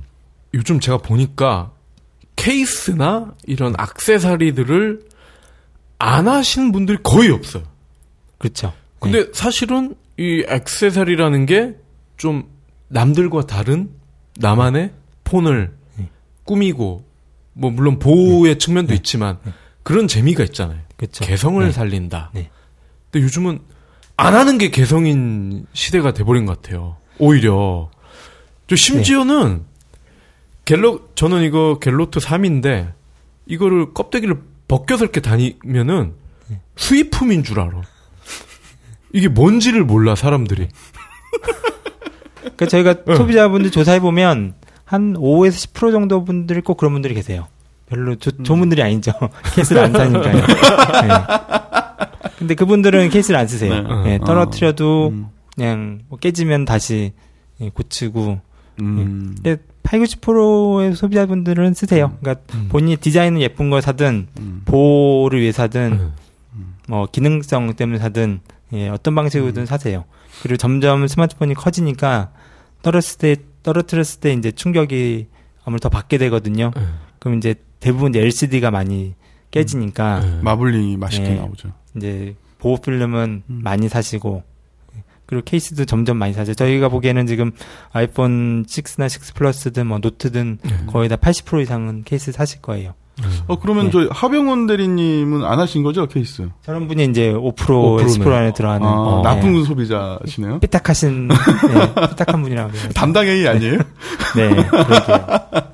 [0.54, 1.71] 요즘 제가 보니까
[2.36, 5.02] 케이스나 이런 악세사리들을
[5.99, 7.63] 안 하시는 분들이 거의 없어요.
[8.38, 8.73] 그렇죠.
[8.99, 11.84] 근데 사실은 이 액세서리라는 게
[12.17, 12.43] 좀
[12.88, 13.89] 남들과 다른
[14.38, 16.10] 나만의 폰을 네.
[16.45, 17.06] 꾸미고
[17.54, 19.39] 뭐 물론 보호의 측면도 있지만
[19.83, 20.79] 그런 재미가 있잖아요.
[20.95, 21.23] 그렇죠.
[21.25, 21.71] 개성을 네.
[21.71, 22.31] 살린다.
[22.33, 22.49] 네.
[23.11, 23.59] 근데 요즘은
[24.17, 26.97] 안 하는 게 개성인 시대가 돼버린 것 같아요.
[27.19, 27.91] 오히려
[28.67, 29.65] 저 심지어는
[30.65, 32.93] 갤로 저는 이거 갤로트 3인데
[33.45, 36.13] 이거를 껍데기를 벗겨서 이렇게 다니면은
[36.75, 37.81] 수입품인 줄 알아.
[39.11, 40.69] 이게 뭔지를 몰라 사람들이.
[42.39, 43.15] 그러니까 저희가 네.
[43.15, 47.47] 소비자분들 조사해 보면 한 5에서 10% 정도 분들이 꼭 그런 분들이 계세요.
[47.93, 49.12] 별로 조, 좋은 분들이 아니죠.
[49.53, 50.34] 케이스를 안 사니까요.
[50.34, 50.43] 네.
[52.39, 53.82] 근데 그분들은 케이스를 안 쓰세요.
[54.03, 54.03] 네.
[54.03, 55.27] 네, 떨어뜨려도 음.
[55.56, 57.13] 그냥 뭐 깨지면 다시
[57.62, 58.39] 예, 고치고.
[58.82, 59.36] 음.
[59.36, 62.17] 근데 8, 90%의 소비자분들은 쓰세요.
[62.19, 62.67] 그러니까 음.
[62.69, 64.62] 본인이 디자인은 예쁜 걸 사든 음.
[64.65, 66.12] 보호를 위해 사든
[66.53, 66.75] 음.
[66.88, 68.39] 뭐 기능성 때문에 사든
[68.73, 70.06] 예, 어떤 방식으로든 사세요.
[70.41, 72.32] 그리고 점점 스마트폰이 커지니까
[72.82, 75.27] 떨어졌을 때 떨어뜨렸을 때 이제 충격이
[75.63, 76.71] 아무래도 더 받게 되거든요.
[76.75, 76.82] 네.
[77.19, 79.13] 그럼 이제 대부분 이제 LCD가 많이
[79.51, 80.39] 깨지니까 네.
[80.41, 81.35] 마블링이 맛있게 네.
[81.35, 81.73] 나오죠.
[81.97, 83.59] 이제 보호 필름은 음.
[83.61, 84.43] 많이 사시고
[85.25, 86.53] 그리고 케이스도 점점 많이 사죠.
[86.53, 87.51] 저희가 보기에는 지금
[87.91, 90.85] 아이폰 6나 6 플러스든 뭐 노트든 네.
[90.87, 92.93] 거의 다 80% 이상은 케이스 사실 거예요.
[93.47, 93.91] 어, 그러면 네.
[93.91, 96.49] 저 하병원 대리님은 안 하신 거죠, 케이스?
[96.61, 98.35] 저런 분이 이제 5% 5% 10% 네.
[98.35, 99.63] 안에 들어가는 아, 어, 나쁜 네.
[99.65, 100.59] 소비자시네요?
[100.59, 101.35] 삐딱하신 네,
[102.09, 102.71] 삐딱한 분이라고.
[102.95, 103.77] 담당 A 아니에요?
[104.35, 105.27] 네, 그러게요.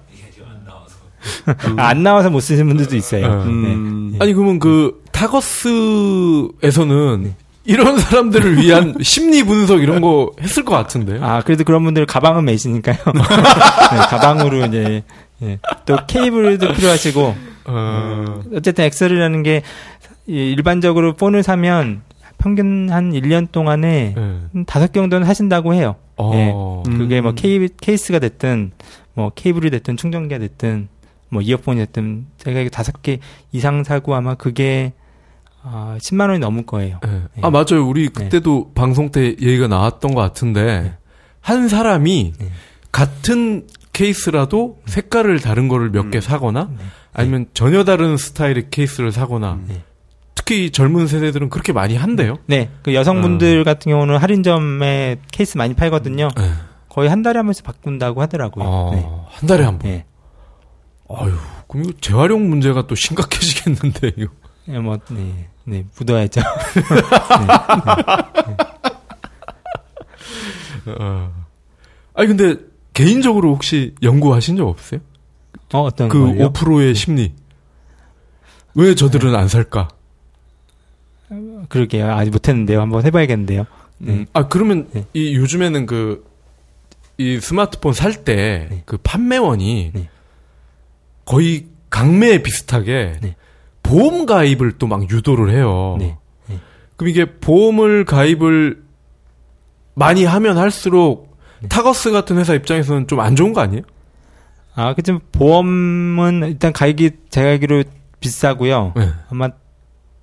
[1.78, 3.44] 아, 안 나와서 못 쓰시는 분들도 있어요.
[3.44, 3.52] 네.
[3.52, 4.16] 음.
[4.20, 6.54] 아니 그러면 그 타거스에서는
[7.66, 11.24] 이런 사람들을 위한 심리 분석 이런 거 했을 것 같은데요.
[11.24, 12.98] 아, 그래도 그런 분들 가방은 매시니까요.
[13.06, 15.04] 네, 가방으로 이제,
[15.44, 15.60] 예.
[15.86, 17.36] 또 케이블도 필요하시고,
[17.66, 19.62] 어, 어쨌든 액세서리라는 게,
[20.26, 22.02] 이 일반적으로 폰을 사면
[22.40, 24.22] 평균 한 1년 동안에 예.
[24.22, 25.96] 한 다섯 개 정도는 하신다고 해요.
[26.18, 26.84] 어.
[26.88, 26.98] 음.
[26.98, 28.72] 그게 뭐 케이, 케이스가 됐든
[29.14, 30.88] 뭐 케이블이 됐든 충전기가 됐든
[31.30, 33.20] 뭐 이어폰이 됐든 제가 다섯 개
[33.52, 34.94] 이상 사고 아마 그게
[35.62, 37.00] 아 10만 원이 넘을 거예요.
[37.06, 37.42] 예.
[37.42, 37.88] 아 맞아요.
[37.88, 40.98] 우리 그때도 방송 때 얘기가 나왔던 것 같은데
[41.42, 42.52] 한 사람이 네.
[42.92, 46.22] 같은 케이스라도 색깔을 다른 거를 몇개 음.
[46.22, 46.84] 사거나 네.
[47.14, 49.84] 아니면 전혀 다른 스타일의 케이스를 사거나 네.
[50.36, 52.38] 특히 젊은 세대들은 그렇게 많이 한대요.
[52.48, 56.30] 네, 그 여성분들 같은 경우는 할인점에 케이스 많이 팔거든요.
[56.36, 56.52] 네.
[56.88, 58.66] 거의 한 달에 한 번씩 바꾼다고 하더라고요.
[58.66, 59.06] 어, 네.
[59.30, 60.04] 한 달에 한 번.
[61.10, 61.16] 네.
[61.16, 61.34] 아유,
[61.68, 64.32] 그럼 이거 재활용 문제가 또 심각해지겠는데 이거.
[64.66, 66.42] 네, 뭐, 네, 네, 묻어야죠.
[71.00, 71.32] 어.
[72.14, 72.56] 아니 근데
[72.94, 75.00] 개인적으로 혹시 연구하신 적 없어요?
[75.74, 76.52] 어, 어떤 그 걸요?
[76.52, 77.34] 5%의 심리.
[78.76, 79.88] 왜 저들은 안 살까?
[81.70, 82.12] 그러게요.
[82.12, 82.82] 아직 못했는데요.
[82.82, 83.66] 한번 해봐야겠는데요.
[84.00, 84.14] 네.
[84.14, 85.06] 음, 아 그러면 네.
[85.14, 86.30] 이 요즘에는 그
[87.20, 88.84] 이 스마트폰 살때 네.
[88.86, 90.10] 그 판매원이 네.
[91.30, 93.36] 거의 강매 비슷하게 네.
[93.84, 95.96] 보험 가입을 또 막 유도를 해요.
[96.00, 96.18] 네.
[96.48, 96.60] 네.
[96.96, 98.82] 그럼 이게 보험을 가입을
[99.94, 101.68] 많이 하면 할수록 네.
[101.68, 103.84] 타거스 같은 회사 입장에서는 좀 안 좋은 거 아니에요?
[104.74, 107.84] 아, 그좀 보험은 일단 가격이 제가 알기로
[108.20, 108.94] 비싸고요.
[108.96, 109.10] 네.
[109.30, 109.50] 아마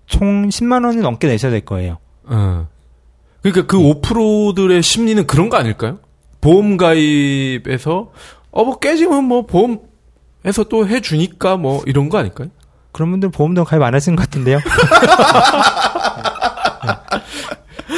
[0.07, 1.99] 총 10만 원이 넘게 내셔야 될 거예요.
[2.25, 2.67] 어.
[3.43, 3.93] 그러니까 그 네.
[4.01, 6.01] 5%들의 심리는 그런 거 아닐까요?
[6.41, 8.11] 보험 가입에서
[8.51, 9.81] 어뭐 깨지면 뭐 보험
[10.47, 12.49] 에서 또 해주니까 뭐 이런 거 아닐까요?
[12.93, 14.59] 그런 분들 보험도 가입 안 하시는 것 같은데요.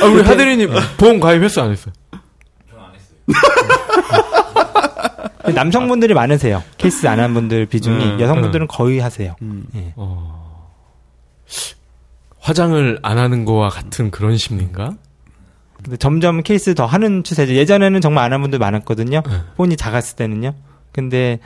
[0.02, 1.92] 아 우리 하대리님 보험 가입했어 안 했어요?
[5.54, 6.62] 남성분들이 많으세요.
[6.76, 9.34] 케이스 안 한 분들 비중이 음, 여성분들은 거의 하세요.
[9.42, 9.64] 음.
[9.74, 9.92] 예.
[9.96, 10.68] 어.
[12.40, 14.92] 화장을 안 하는 거와 같은 그런 심리인가?
[15.82, 17.54] 근데 점점 케이스 더 하는 추세죠.
[17.54, 19.22] 예전에는 정말 안 한 분들 많았거든요.
[19.26, 19.32] 네.
[19.56, 20.54] 폰이 작았을 때는요.
[20.92, 21.38] 근데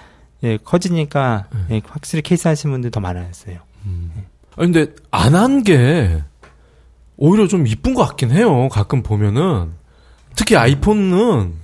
[0.44, 1.76] 예, 커지니까 네.
[1.76, 3.58] 예, 확실히 케이스 하시는 분들 더 많았어요.
[4.56, 6.22] 아니 근데 안 한 게
[7.16, 8.68] 오히려 좀 이쁜 것 같긴 해요.
[8.70, 9.72] 가끔 보면은
[10.34, 11.54] 특히 아이폰은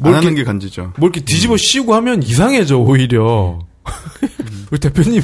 [0.00, 0.92] 안뭘 하는 이렇게, 게 간지죠.
[0.98, 3.58] 뭘 이렇게 뒤집어 씌우고 하면 이상해져 오히려.
[4.70, 5.20] 우리 대표님.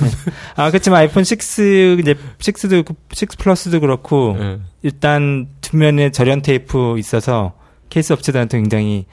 [0.56, 2.76] 아, 그렇지만 아이폰 6 이제 6도
[3.22, 4.58] 6 플러스도 그렇고 예.
[4.82, 7.54] 일단 뒷면에 절연 테이프 있어서
[7.88, 9.06] 케이스 업체들한테 굉장히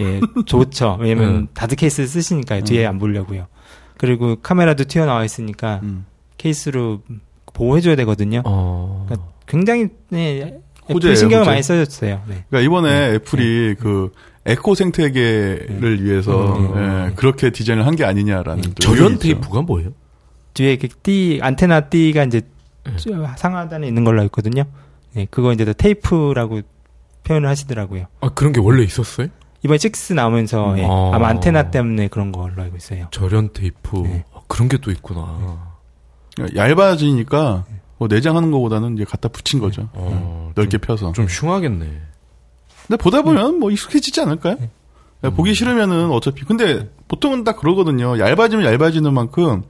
[0.00, 0.96] 예, 좋죠.
[1.00, 1.48] 왜냐면 음.
[1.54, 2.62] 다들 케이스 쓰시니까요.
[2.64, 3.46] 뒤에 안 보려고요.
[3.98, 6.06] 그리고 카메라도 튀어나와 있으니까 음.
[6.38, 7.02] 케이스로
[7.52, 8.42] 보호해줘야 되거든요.
[8.46, 9.04] 어.
[9.08, 11.50] 그러니까 굉장히 네, 애플 신경을 호재.
[11.50, 12.22] 많이 써줬어요.
[12.28, 12.44] 네.
[12.48, 14.12] 그러니까 이번에 애플이 그
[14.46, 17.08] 에코 생태계를 위해서 음.
[17.10, 19.18] 예, 그렇게 디자인을 한 게 아니냐라는 있죠.
[19.18, 19.90] 테이프가 뭐예요?
[20.54, 22.40] 뒤에 이렇게 띠 안테나 띠가 이제
[22.86, 22.96] 네.
[22.96, 24.64] 쭉 상하단에 있는 걸로 알고 있거든요.
[25.12, 26.62] 네, 그거 이제 다 테이프라고
[27.24, 28.06] 표현을 하시더라고요.
[28.20, 29.28] 아 그런 게 원래 있었어요?
[29.62, 31.10] 이번 6 나오면서 예, 아.
[31.14, 33.08] 아마 안테나 때문에 그런 걸로 알고 있어요.
[33.10, 33.98] 절연 테이프.
[33.98, 34.24] 네.
[34.34, 35.68] 아, 그런 게 또 있구나.
[36.34, 37.64] 그러니까 얇아지니까
[37.98, 39.88] 뭐 내장하는 것보다는 이제 갖다 붙인 거죠.
[39.92, 41.12] 어, 음, 넓게 펴서.
[41.12, 41.84] 좀 흉하겠네.
[42.86, 44.56] 근데 보다 보면 뭐 익숙해지지 않을까요?
[45.20, 48.18] 그러니까 보기 싫으면은 어차피 근데 보통은 딱 그러거든요.
[48.18, 49.62] 얇아지면 얇아지는 만큼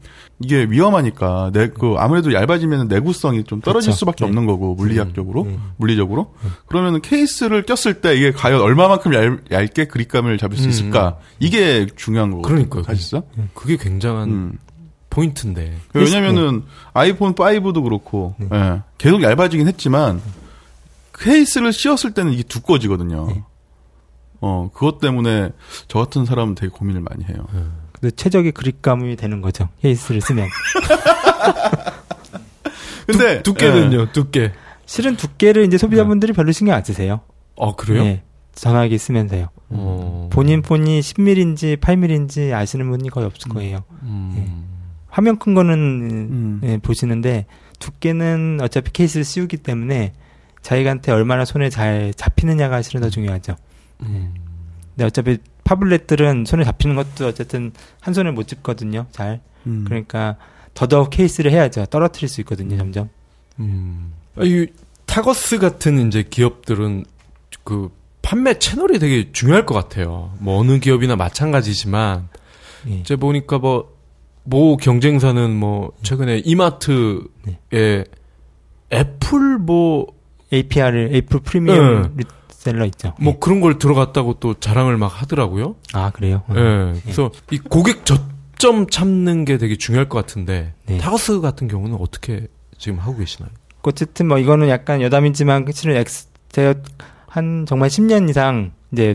[0.42, 3.98] 이게 위험하니까 내 그 아무래도 얇아지면 내구성이 좀 떨어질 그렇죠.
[3.98, 4.28] 수밖에 네.
[4.28, 5.72] 없는 거고 물리학적으로 음.
[5.76, 6.34] 물리적으로
[6.66, 10.70] 그러면은 케이스를 꼈을 때 이게 과연 얼마만큼 얇, 얇게 그립감을 잡을 수 음.
[10.70, 12.48] 있을까 이게 중요한 거거든요.
[12.54, 12.82] 그러니까요.
[12.84, 13.22] 사실상.
[13.54, 14.58] 그게 굉장한 음.
[15.10, 15.76] 포인트인데.
[15.94, 16.62] 왜냐면은
[16.94, 18.48] 아이폰 5도 그렇고 네.
[18.52, 20.20] 예, 계속 얇아지긴 했지만
[21.18, 23.44] 케이스를 씌웠을 때는 이게 두꺼워지거든요.
[24.42, 24.48] 네.
[24.48, 25.50] 어 그것 때문에
[25.88, 27.46] 저 같은 사람은 되게 고민을 많이 해요.
[27.92, 29.68] 근데 최적의 그립 감이 되는 거죠.
[29.83, 30.48] 케이스를 쓰면.
[33.07, 34.53] 근데 두, 두께는요, 두께.
[34.87, 37.20] 실은 두께를 이제 소비자분들이 별로 신경 안 쓰세요.
[37.59, 38.03] 아, 그래요?
[38.05, 38.22] 예,
[38.55, 39.48] 전화기 쓰면서요.
[39.70, 40.31] 어.
[40.33, 43.85] 본인 폰이 10mm인지 8mm인지 아시는 분이 거의 없을 거예요.
[44.03, 44.66] 음.
[45.09, 46.61] 화면 큰 거는 음.
[46.64, 47.46] 예, 보시는데
[47.79, 50.12] 두께는 어차피 케이스를 씌우기 때문에
[50.62, 53.57] 자기한테 얼마나 손에 잘 잡히느냐가 실은 더 중요하죠.
[54.02, 54.34] 음.
[54.90, 59.06] 근데 어차피 파블렛들은 손에 잡히는 것도 어쨌든 한 손에 못 짚거든요.
[59.10, 59.40] 잘.
[59.66, 59.84] 음.
[59.86, 60.36] 그러니까
[60.74, 61.86] 더더욱 케이스를 해야죠.
[61.86, 62.76] 떨어뜨릴 수 있거든요.
[62.76, 63.08] 점점.
[63.58, 64.12] 음.
[64.36, 64.66] 아, 이
[65.06, 67.04] Targus 같은 이제 기업들은
[67.64, 67.90] 그
[68.22, 70.32] 판매 채널이 되게 중요할 것 같아요.
[70.38, 72.28] 뭐 어느 기업이나 마찬가지지만
[72.88, 72.94] 예.
[72.94, 73.96] 이제 보니까 뭐,
[74.44, 77.20] 모 경쟁사는 뭐, 최근에 이마트에
[77.70, 78.04] 네.
[78.92, 80.06] 애플 뭐,
[80.52, 82.24] APR을 Apple Premium 네.
[82.61, 83.14] reseller 있죠.
[83.18, 85.77] 뭐 그런 걸 들어갔다고 또 자랑을 막 하더라고요.
[85.92, 86.42] 아 그래요?
[86.51, 86.55] 예.
[86.55, 87.01] 음.
[87.03, 90.99] 그래서 이 고객 접점 찾는 게 되게 중요할 것 같은데, 네.
[90.98, 93.51] Targus 같은 경우는 어떻게 지금 하고 계시나요?
[93.83, 96.75] 어쨌든 뭐 이거는 약간 여담이지만 실은 액세 제가
[97.27, 99.14] 한 정말 10년 이상 이제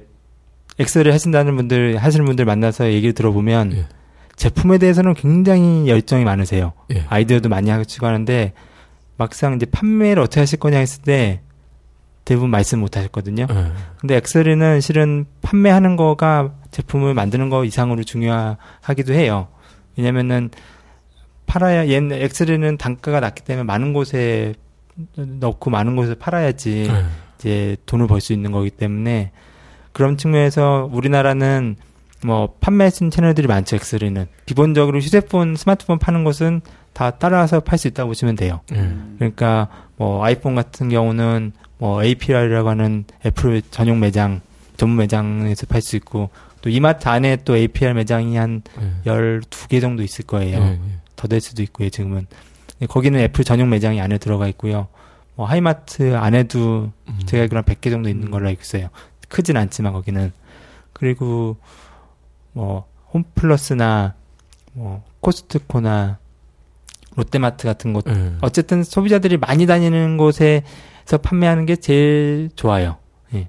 [0.80, 3.88] 액세서리를 하신다는 분들 하시는 분들 만나서 얘기를 들어보면 예.
[4.36, 6.74] 제품에 대해서는 굉장히 열정이 많으세요.
[6.94, 7.06] 예.
[7.08, 8.54] 아이디어도 많이 하시고 하는데
[9.18, 11.42] 막상 이제 판매를 어떻게 하실 거냐 했을 때
[12.26, 13.46] 대부분 말씀 못 하셨거든요.
[13.50, 13.72] 예.
[14.00, 19.48] 근데 액세서리는 실은 판매하는 거가 제품을 만드는 거 이상으로 중요하기도 해요.
[19.96, 20.50] 왜냐면은
[21.46, 24.56] 팔아야 얘는 엑셀에는 단가가 낮기 때문에 많은 곳에
[25.16, 27.06] 넣고 많은 곳에 팔아야지 예.
[27.38, 29.32] 이제 돈을 벌 수 있는 거기 때문에
[29.92, 31.76] 그런 측면에서 우리나라는
[32.26, 36.62] 뭐 판매 쓴 채널들이 많죠 엑셀에는 기본적으로 휴대폰 스마트폰 파는 곳은
[36.94, 38.62] 다 따라서 팔 수 있다고 보시면 돼요.
[38.74, 38.90] 예.
[39.20, 44.42] 그러니까 뭐 아이폰 같은 경우는 뭐 APR이라고 하는 애플 전용 매장
[44.78, 46.30] 전문 매장에서 팔 수 있고
[46.62, 48.62] 또 이마트 안에 또 APR 매장이 한
[49.06, 49.10] 예.
[49.10, 50.58] 12개 정도 있을 거예요.
[50.58, 50.80] 예.
[51.16, 52.28] 더될 수도 있고요, 지금은.
[52.90, 54.88] 거기는 애플 전용 매장이 안에 들어가 있고요.
[55.36, 57.20] 뭐 하이마트 안에도 음.
[57.26, 58.90] 제가 알기로 한 100개 정도 있는 걸로 알고 있어요.
[59.30, 60.32] 크진 않지만 거기는.
[60.94, 61.58] 그리고
[62.54, 64.14] 뭐 홈플러스나
[64.74, 66.18] 뭐 코스트코나
[67.16, 68.34] 롯데마트 같은 곳 예.
[68.42, 72.98] 어쨌든 소비자들이 많이 다니는 곳에서 판매하는 게 제일 좋아요.
[73.34, 73.48] 예.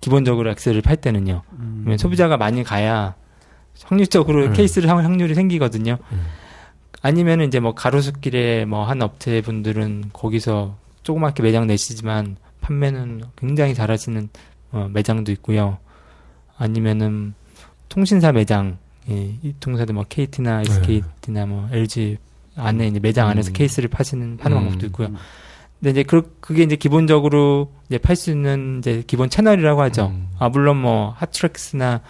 [0.00, 1.42] 기본적으로 엑셀을 팔 때는요.
[1.58, 1.96] 음.
[1.98, 3.14] 소비자가 많이 가야
[3.84, 4.52] 확률적으로 음.
[4.52, 5.98] 케이스를 할 확률이 생기거든요.
[6.12, 6.26] 음.
[7.02, 14.28] 아니면 이제 뭐 가로수길에 뭐 한 업체 분들은 거기서 조그맣게 매장 내시지만 판매는 굉장히 잘하시는
[14.72, 15.78] 어, 매장도 있고요.
[16.58, 17.34] 아니면은
[17.88, 22.18] 통신사 매장, 예, 이 통사들 뭐 KT나 SKT나 뭐 LG
[22.58, 23.52] 안에 이제 매장 안에서 음.
[23.52, 24.62] 케이스를 파시는 파는 음.
[24.62, 25.08] 방법도 있고요.
[25.80, 30.06] 근데 이제 그 그게 이제 기본적으로 이제 팔 수 있는 이제 기본 채널이라고 하죠.
[30.06, 30.28] 음.
[30.38, 32.00] 아 물론 뭐 핫트랙스나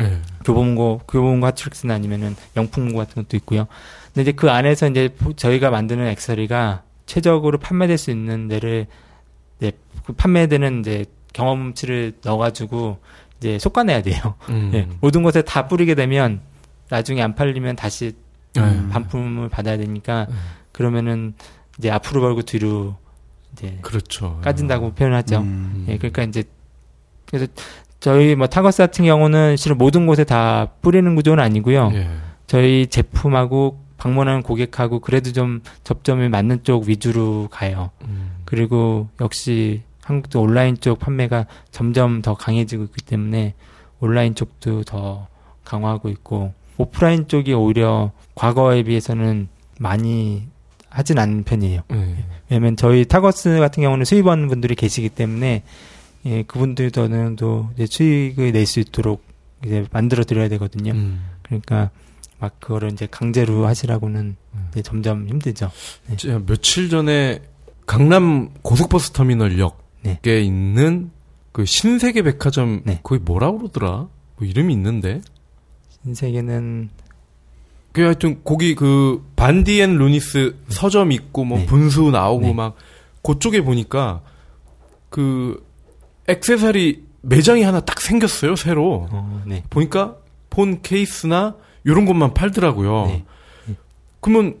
[0.00, 0.18] 예.
[0.44, 3.66] 교보문고 교보문고 핫트릭스나 아니면은 영풍문고 같은 것도 있고요.
[4.06, 8.86] 근데 이제 그 안에서 이제 보- 저희가 만드는 엑셀이가 최적으로 판매될 수 있는 데를
[9.58, 9.72] 이제
[10.06, 12.98] 그 판매되는 이제 경험치를 넣어가지고
[13.38, 14.34] 이제 솎아내야 돼요.
[14.48, 14.70] 음.
[14.74, 16.40] 예, 모든 곳에 다 뿌리게 되면
[16.88, 18.12] 나중에 안 팔리면 다시
[18.56, 18.88] 예.
[18.90, 20.34] 반품을 받아야 되니까 음.
[20.72, 21.34] 그러면은
[21.78, 22.96] 이제 앞으로 벌고 뒤로
[23.52, 24.40] 이제 그렇죠.
[24.42, 25.40] 까진다고 표현하죠.
[25.40, 25.84] 음.
[25.88, 26.44] 예, 그러니까 이제
[27.26, 27.46] 그래서
[28.00, 31.90] 저희 뭐 타거스 같은 경우는 실은 모든 곳에 다 뿌리는 구조는 아니고요.
[31.94, 32.08] 예.
[32.46, 37.90] 저희 제품하고 방문하는 고객하고 그래도 좀 접점이 맞는 쪽 위주로 가요.
[38.04, 38.42] 음.
[38.44, 43.54] 그리고 역시 한국도 온라인 쪽 판매가 점점 더 강해지고 있기 때문에
[44.00, 45.28] 온라인 쪽도 더
[45.64, 50.46] 강화하고 있고 오프라인 쪽이 오히려 과거에 비해서는 많이
[50.88, 51.82] 하진 않는 편이에요.
[51.92, 52.16] 예.
[52.50, 55.62] 왜냐면 저희 타거스 같은 경우는 수입원 분들이 계시기 때문에
[56.24, 59.24] 예, 그분들도는 또 이제 수익을 낼 수 있도록
[59.64, 60.92] 이제 만들어 드려야 되거든요.
[60.92, 61.24] 음.
[61.42, 61.90] 그러니까
[62.38, 64.68] 막 그거를 이제 강제로 하시라고는 음.
[64.72, 65.70] 이제 점점 힘들죠.
[66.16, 67.40] 제가 며칠 전에
[67.86, 70.40] 강남 고속버스 터미널 역에 네.
[70.40, 71.10] 있는
[71.52, 73.00] 그 신세계 백화점 네.
[73.02, 74.08] 거기 뭐라 그러더라?
[74.36, 75.20] 뭐 이름이 있는데.
[76.04, 76.90] 신세계는
[77.92, 81.66] 그 하여튼 거기 그 반디앤 루니스 서점 있고 뭐 네.
[81.66, 82.52] 분수 나오고 네.
[82.54, 82.76] 막
[83.22, 84.22] 그쪽에 보니까
[85.10, 85.64] 그
[86.26, 89.62] 액세서리 매장이 하나 딱 생겼어요 새로 어, 네.
[89.70, 90.16] 보니까
[90.50, 93.06] 폰 케이스나 이런 것만 팔더라고요.
[93.06, 93.24] 네.
[94.20, 94.56] 그러면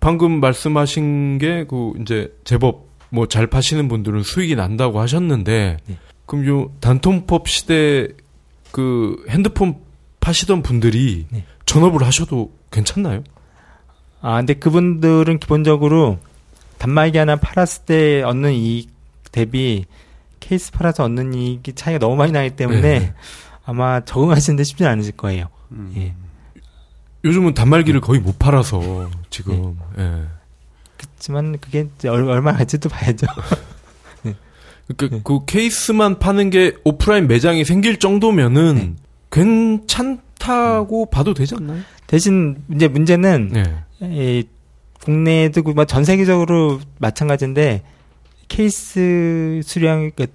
[0.00, 5.98] 방금 말씀하신 게 그 이제 제법 뭐 잘 파시는 분들은 수익이 난다고 하셨는데 네.
[6.26, 8.08] 그럼 요 단통법 시대
[8.72, 9.76] 그 핸드폰
[10.26, 11.44] 파시던 분들이 네.
[11.66, 13.22] 전업을 하셔도 괜찮나요?
[14.20, 16.18] 아, 근데 그분들은 기본적으로
[16.78, 18.90] 단말기 하나 팔았을 때 얻는 이익
[19.30, 19.84] 대비
[20.40, 23.14] 케이스 팔아서 얻는 이익이 차이가 너무 많이 나기 때문에 네.
[23.64, 25.46] 아마 적응하시는데 쉽지는 않으실 거예요.
[25.70, 25.92] 음.
[25.96, 26.14] 예.
[27.24, 30.24] 요즘은 단말기를 거의 못 팔아서 지금 예.
[30.96, 33.26] 그렇지만 그게 이제 얼- 얼마나 갈지도 봐야죠.
[34.88, 35.20] 그러니까 네.
[35.24, 38.94] 그 케이스만 파는 게 오프라인 매장이 생길 정도면은 네.
[39.30, 41.80] 괜찮다고 봐도 되지 않나요?
[42.06, 43.64] 대신 이제 문제는 네.
[44.00, 44.44] 이
[45.02, 47.82] 국내에도 그 뭐전 세계적으로 마찬가지인데
[48.48, 50.26] 케이스 수량 그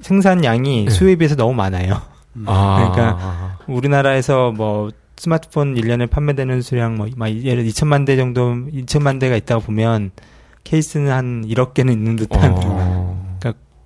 [0.00, 0.90] 생산량이 네.
[0.90, 2.00] 수요에 비해서 너무 많아요.
[2.46, 9.36] 아, 그러니까 우리나라에서 뭐 스마트폰 1년에 판매되는 수량 뭐막 예를 2천만 대 정도 2천만 대가
[9.36, 10.10] 있다고 보면
[10.64, 13.04] 케이스는 한 1억 개는 있는 듯한 어.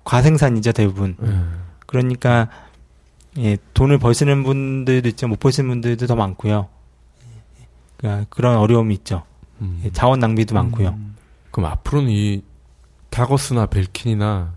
[0.03, 1.15] 과생산이죠 대부분.
[1.21, 1.27] 예.
[1.85, 2.49] 그러니까
[3.37, 5.27] 예, 돈을 버시는 분들도 있죠.
[5.27, 6.67] 못 버시는 분들도 더 많고요.
[7.97, 9.23] 그러니까 그런 어려움이 있죠.
[9.61, 9.81] 음.
[9.85, 10.97] 예, 자원 낭비도 많고요.
[11.51, 12.41] 그럼 앞으로는 이
[13.09, 14.53] 타거스나 벨킨이나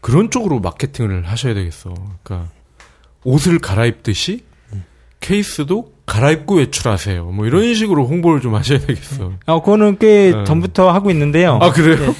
[0.00, 1.94] 그런 쪽으로 마케팅을 하셔야 되겠어.
[2.22, 2.50] 그러니까
[3.24, 4.44] 옷을 갈아입듯이
[5.20, 7.24] 케이스도 갈아입고 외출하세요.
[7.30, 9.32] 뭐 이런 식으로 홍보를 좀 하셔야 되겠어.
[9.46, 10.44] 어, 그거는 꽤 네.
[10.44, 11.58] 전부터 하고 있는데요.
[11.62, 12.14] 아 그래요?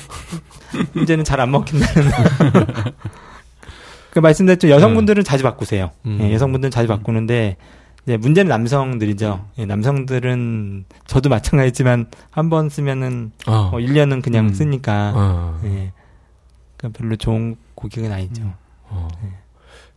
[0.96, 2.10] 이제는 잘 안 먹힌다는.
[4.14, 4.70] 그 말씀드렸죠.
[4.70, 5.90] 여성분들은 자주 바꾸세요.
[6.06, 6.18] 음.
[6.22, 7.56] 예, 여성분들은 자주 바꾸는데
[8.04, 9.44] 이제 문제는 남성들이죠.
[9.58, 14.54] 예, 남성들은 저도 마찬가지지만 한 번 쓰면은 아, 뭐 1년은 그냥 음.
[14.54, 15.92] 쓰니까 아, 예.
[16.76, 18.42] 그러니까 별로 좋은 고객은 아니죠.
[18.88, 19.08] 어.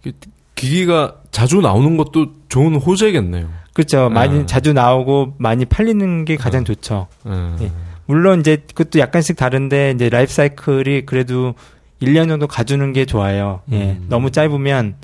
[0.03, 0.13] 그
[0.55, 3.47] 기기가 자주 나오는 것도 좋은 호재겠네요.
[3.73, 4.09] 그렇죠.
[4.09, 4.45] 많이 아.
[4.47, 7.05] 자주 나오고 많이 팔리는 게 가장 좋죠.
[7.27, 7.55] 음.
[7.61, 7.71] 예.
[8.07, 11.53] 물론 이제 그것도 약간씩 다른데 이제 라이프 사이클이 그래도
[12.01, 13.61] 1년 정도 가주는 게 좋아요.
[13.71, 13.91] 예.
[13.91, 14.05] 음.
[14.09, 14.95] 너무 짧으면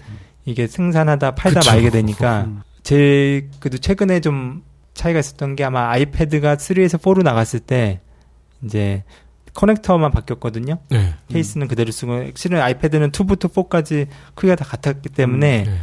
[0.45, 1.71] 이게 생산하다 팔다 그쵸.
[1.71, 2.61] 말게 되니까 음.
[2.83, 8.01] 제 그래도 최근에 좀 차이가 있었던 게 아마 아이패드가 3에서 4로 나갔을 때
[8.63, 9.03] 이제
[9.53, 10.79] 커넥터만 바뀌었거든요.
[10.89, 11.13] 네.
[11.29, 15.77] 케이스는 그대로 쓰고 실은 아이패드는 2부터 4까지 크기가 다 같았기 때문에 네.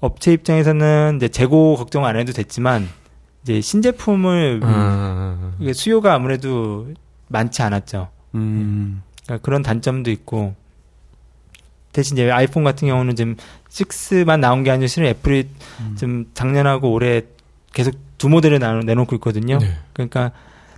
[0.00, 2.88] 업체 입장에서는 이제 재고 걱정 안 해도 됐지만
[3.42, 6.88] 이제 신제품을 아, 이게 수요가 아무래도
[7.28, 8.08] 많지 않았죠.
[8.34, 9.02] 음.
[9.32, 10.54] 그러니까 그런 단점도 있고
[11.92, 13.36] 대신 이제 아이폰 같은 경우는 지금
[13.70, 15.48] 6만 나온 게 아니라 실은 애플이
[15.80, 15.94] 음.
[15.96, 17.22] 지금 작년하고 올해
[17.72, 19.58] 계속 두 모델을 나- 내놓고 있거든요.
[19.58, 19.76] 네.
[19.92, 20.32] 그러니까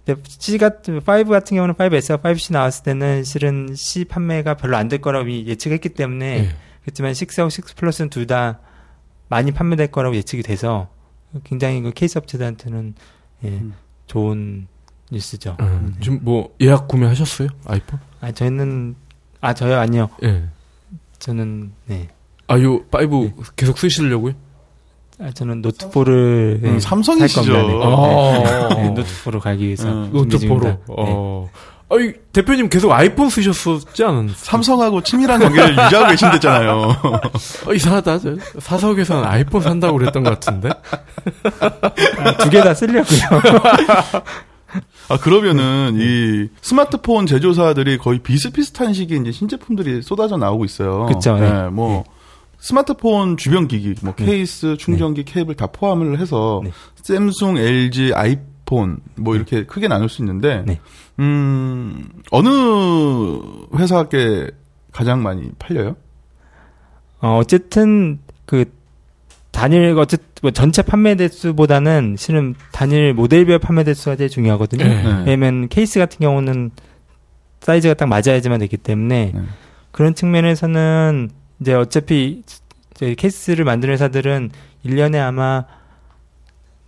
[0.04, 4.88] 근데 C 같은 5 같은 경우는 5S와 5C 나왔을 때는 실은 C 판매가 별로 안
[4.88, 6.48] 될 거라고 이- 예측했기 때문에 네.
[6.82, 8.58] 그렇지만 6하고 6 플러스는 둘 다
[9.28, 10.88] 많이 판매될 거라고 예측이 돼서
[11.44, 12.94] 굉장히 그 케이스 업체들한테는
[13.44, 13.74] 예, 음.
[14.06, 14.66] 좋은
[15.10, 15.56] 뉴스죠.
[15.60, 17.48] 음, 지금 뭐 예약 구매하셨어요?
[17.66, 17.98] 아이폰?
[18.20, 18.94] 아 저희는
[19.40, 20.08] 아 저요 아니요.
[20.22, 20.44] 예.
[21.18, 22.08] 저는 네.
[22.46, 24.34] 아이폰 5 계속 쓰시려고요?
[25.20, 27.52] 아, 저는 노트 4를 네, 음, 삼성이시죠.
[27.52, 27.80] 네.
[27.82, 28.68] 아.
[28.74, 30.04] 네, 노트 4로 가기 위해서 음.
[30.12, 30.70] 준비 노트 중입니다.
[30.70, 30.78] 4로.
[30.88, 31.50] 어.
[31.90, 34.30] 아이 대표님 계속 아이폰 쓰셨었지 않은?
[34.34, 36.72] 삼성하고 친밀한 관계를 유지하고 계신댔잖아요.
[37.66, 38.18] 어, 이상하다.
[38.18, 40.70] 저 사석에서는 아이폰 산다고 그랬던 것 같은데.
[40.70, 42.36] 네.
[42.42, 43.20] 두개 다 쓰려고요.
[45.08, 51.06] 아, 그러면은, 이 스마트폰 제조사들이 거의 비슷비슷한 시기에 이제 신제품들이 쏟아져 나오고 있어요.
[51.06, 51.68] 그쵸, 네, 네.
[51.68, 52.04] 뭐,
[52.58, 56.70] 스마트폰 주변 기기, 뭐, 케이스, 충전기, 케이블 다 포함을 해서, 네.
[57.02, 60.80] 샘숭, LG, 아이폰, 뭐, 이렇게 크게 나눌 수 있는데, 네.
[61.18, 62.48] 음, 어느
[63.76, 64.50] 회사께
[64.92, 65.96] 가장 많이 팔려요?
[67.20, 68.64] 어, 어쨌든 그
[69.54, 74.84] 단일 어쨌 뭐 전체 판매 대수보다는 실은 단일 모델별 판매 대수가 제일 중요하거든요.
[74.84, 75.22] 네.
[75.24, 76.72] 왜냐면 케이스 같은 경우는
[77.60, 79.40] 사이즈가 딱 맞아야지만 되기 때문에 네.
[79.92, 82.42] 그런 측면에서는 이제 어차피
[82.94, 84.50] 저희 케이스를 만드는 회사들은
[84.84, 85.64] 1년에 아마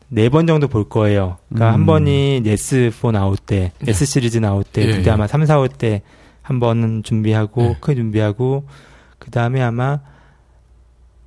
[0.08, 1.38] 네 번 정도 볼 거예요.
[1.48, 1.74] 그러니까 음.
[1.74, 3.90] 한 번이 S4 나올 때, 네.
[3.90, 5.10] S 시리즈 나올 때, 예, 그때 예.
[5.10, 7.76] 아마 3, 4, 5때한 번은 준비하고, 네.
[7.80, 8.66] 크게 준비하고,
[9.18, 10.00] 그 다음에 아마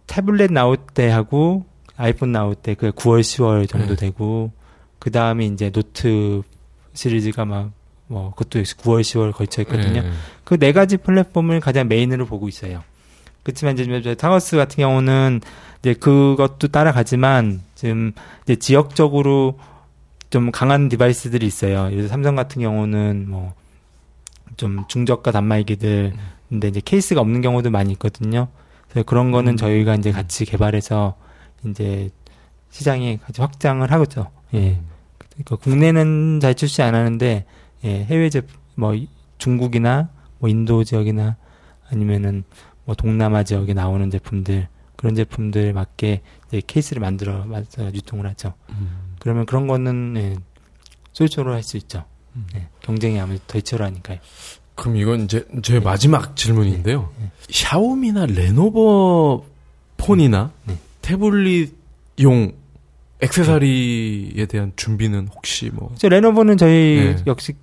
[0.10, 4.08] 태블릿 나올 때 하고, 아이폰 나올 때, 그 9월, 10월 정도 네.
[4.08, 4.52] 되고,
[5.00, 6.42] 그 다음에 이제 노트
[6.94, 7.72] 시리즈가 막,
[8.08, 10.02] 뭐, 그것도 역시 9월, 10월 걸쳐 있거든요.
[10.02, 10.12] 예.
[10.44, 12.84] 그 네 가지 플랫폼을 가장 메인으로 보고 있어요.
[13.44, 15.42] 그렇지만 이제 Targus 같은 경우는
[15.80, 18.12] 이제 그것도 따라가지만 지금
[18.44, 19.58] 이제 지역적으로
[20.30, 21.86] 좀 강한 device들이 있어요.
[21.86, 23.54] 예를 들어 삼성 같은 경우는 뭐
[24.60, 26.14] 좀 중저가 단말기들
[26.50, 28.50] 근데 이제 케이스가 없는 경우도 많이 있거든요.
[28.90, 29.58] 그래서 그런 거는 음.
[29.58, 31.16] 저희가 이제 같이 개발해서
[31.68, 32.10] 이제
[32.72, 34.32] 시장에 같이 확장을 하고죠.
[34.54, 34.82] 예.
[35.30, 37.46] 그러니까 국내는 잘 출시 안 하는데
[37.86, 41.38] 예, 해외 제품 뭐 이- 중국이나 뭐 인도 지역이나
[41.90, 42.44] 아니면은
[42.86, 48.54] 뭐 동남아 지역에 나오는 제품들 그런 제품들 맞게 이제 케이스를 만들어 만들어 유통을 하죠.
[48.70, 49.16] 음.
[49.20, 50.36] 그러면 그런 거는 예,
[51.14, 52.06] 솔직으로 할 수 있죠.
[52.36, 52.48] 음.
[52.56, 54.20] 예, 경쟁이 아무래도 더 치열하니까요.
[54.80, 57.10] 그럼 이건 이제 제 마지막 질문인데요.
[57.20, 57.32] 네.
[57.50, 59.44] 샤오미나 레노버
[59.98, 60.78] 폰이나 네.
[61.02, 62.54] 태블릿용
[63.20, 67.24] 액세서리에 대한 준비는 혹시 뭐저 레노버는 저희 네.
[67.28, 67.54] 역시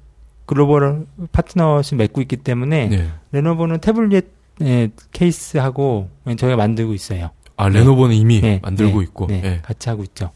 [0.45, 3.11] 글로벌 파트너십 맺고 있기 때문에 네.
[3.33, 7.31] 레노버는 태블릿 예, 케이스하고 저희가 만들고 있어요.
[7.57, 9.61] 아 레노버는 이미 네, 만들고 네, 있고 네, 예.
[9.63, 10.31] 같이 하고 있죠.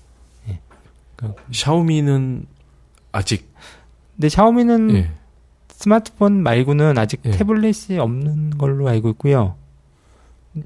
[1.52, 2.46] 샤오미는
[3.12, 3.46] 아직
[4.16, 5.10] 근데 샤오미는 예.
[5.80, 7.30] 스마트폰 말고는 아직 예.
[7.30, 9.56] 태블릿이 없는 걸로 알고 있고요.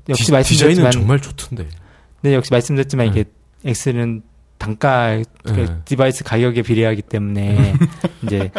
[0.08, 1.68] 역시 디, 말씀드렸지만, 정말 좋던데.
[2.22, 3.20] 네, 역시 말씀드렸지만 네.
[3.20, 3.30] 이게
[3.64, 4.22] X는
[4.58, 5.66] 단가 그 네.
[5.84, 7.74] 디바이스 가격에 비례하기 때문에
[8.24, 8.50] 이제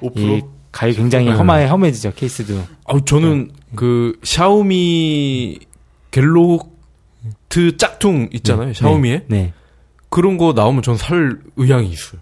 [0.00, 0.18] 5%?
[0.18, 0.42] 이
[0.72, 1.32] 가격 굉장히 네.
[1.32, 2.60] 험해 험해지죠 케이스도.
[2.86, 5.60] 아 저는 그 샤오미
[6.10, 8.66] 갤로트 짝퉁 있잖아요.
[8.68, 8.72] 네.
[8.74, 9.52] 샤오미에 네.
[10.08, 12.20] 그런 거 나오면 전 살 의향이 있어요.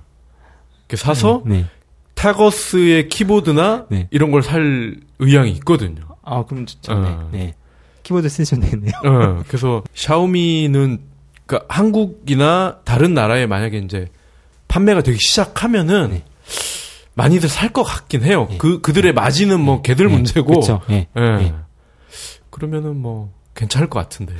[0.94, 1.64] 사서 네.
[2.18, 4.08] 타거스의 키보드나 네.
[4.10, 6.02] 이런 걸 살 의향이 있거든요.
[6.22, 6.92] 아 그럼 좋죠.
[6.92, 7.28] 어.
[7.32, 7.38] 네.
[7.38, 7.54] 네.
[8.02, 8.92] 키보드 쓰시면 되겠네요.
[9.04, 11.00] 어, 그래서 샤오미는
[11.46, 14.08] 그러니까 한국이나 다른 나라에 만약에 이제
[14.68, 16.24] 판매가 되기 시작하면은 네.
[17.14, 18.46] 많이들 살 것 같긴 해요.
[18.50, 18.58] 네.
[18.58, 20.46] 그 그들의 마진은 뭐 걔들 네, 문제고.
[20.46, 20.80] 그렇죠.
[20.90, 21.08] 예.
[22.50, 24.34] 그러면은 뭐 괜찮을 것 같은데.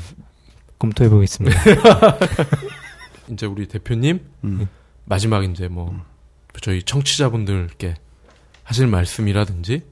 [0.78, 1.60] 검토해 보겠습니다.
[3.32, 4.68] 이제 우리 대표님 음.
[5.04, 5.92] 마지막 이제 뭐
[6.60, 7.94] 저희 청취자분들께
[8.62, 9.82] 하실 말씀이라든지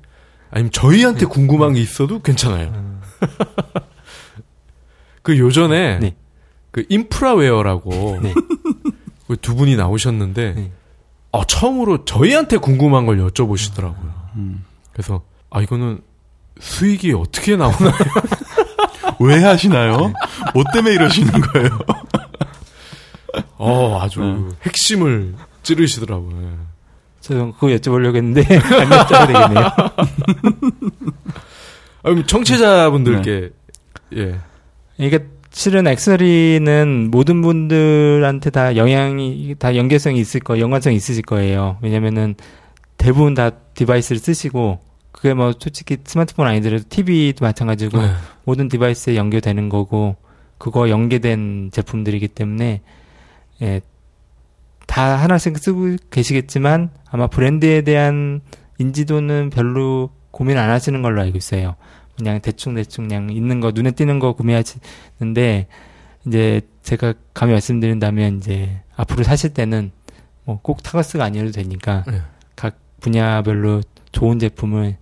[0.51, 3.01] 아니면 저희한테 궁금한 게 있어도 괜찮아요.
[5.23, 6.17] 그 요전에 네.
[6.71, 8.35] 그 인프라웨어라고 네.
[9.27, 10.73] 그두 분이 나오셨는데 네.
[11.33, 14.13] 어, 처음으로 저희한테 궁금한 걸 여쭤보시더라고요.
[14.37, 14.65] 음.
[14.93, 16.01] 그래서 아 이거는
[16.61, 17.77] 수익이 어떻게 나오나
[19.21, 20.13] 왜 하시나요?
[20.55, 21.79] 뭐 때문에 이러시는 거예요?
[23.59, 24.57] 어 아주 네.
[24.67, 25.35] 핵심을
[25.67, 26.43] 찌르시더라고요.
[26.43, 26.51] 예.
[27.21, 29.65] 저도 그거 여쭤보려고 했는데 안 여쭤봐도 되겠네요.
[32.03, 33.51] 아, 그럼 청취자분들께
[34.17, 34.39] 예.
[34.97, 41.79] 그러니까 실은 액세서리는 모든 분들한테 다 영향이 다 연계성이 있을 거, 연관성이 있으실 거예요.
[41.83, 42.37] 왜냐면은
[42.97, 48.13] 대부분 다 device를 쓰시고 그게 뭐 솔직히 스마트폰 아니더라도 TV도 마찬가지고 네.
[48.45, 50.17] 모든 device에 연결되는 거고
[50.59, 52.83] 그거 연계된 제품들이기 때문에
[53.63, 53.81] 예,
[54.87, 58.41] 다 하나씩 쓰고 계시겠지만 아마 브랜드에 대한
[58.79, 61.77] 인지도는 별로 고민 안 하시는 걸로 알고 있어요.
[62.17, 65.67] 그냥 대충 대충 그냥 있는 거 눈에 띄는 거 구매하시는데
[66.27, 69.91] 이제 제가 감히 말씀드린다면 이제 앞으로 사실 때는
[70.45, 72.21] 뭐 꼭 타거스가 아니어도 되니까 네.
[72.55, 73.83] 각 분야별로
[74.13, 74.97] 좋은 제품을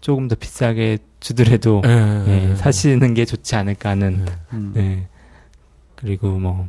[0.00, 2.50] 조금 더 비싸게 주더라도 예.
[2.50, 4.32] 예, 사시는 게 좋지 않을까 하는 네.
[4.52, 4.72] 음.
[4.74, 5.08] 네.
[5.96, 6.68] 그리고 뭐,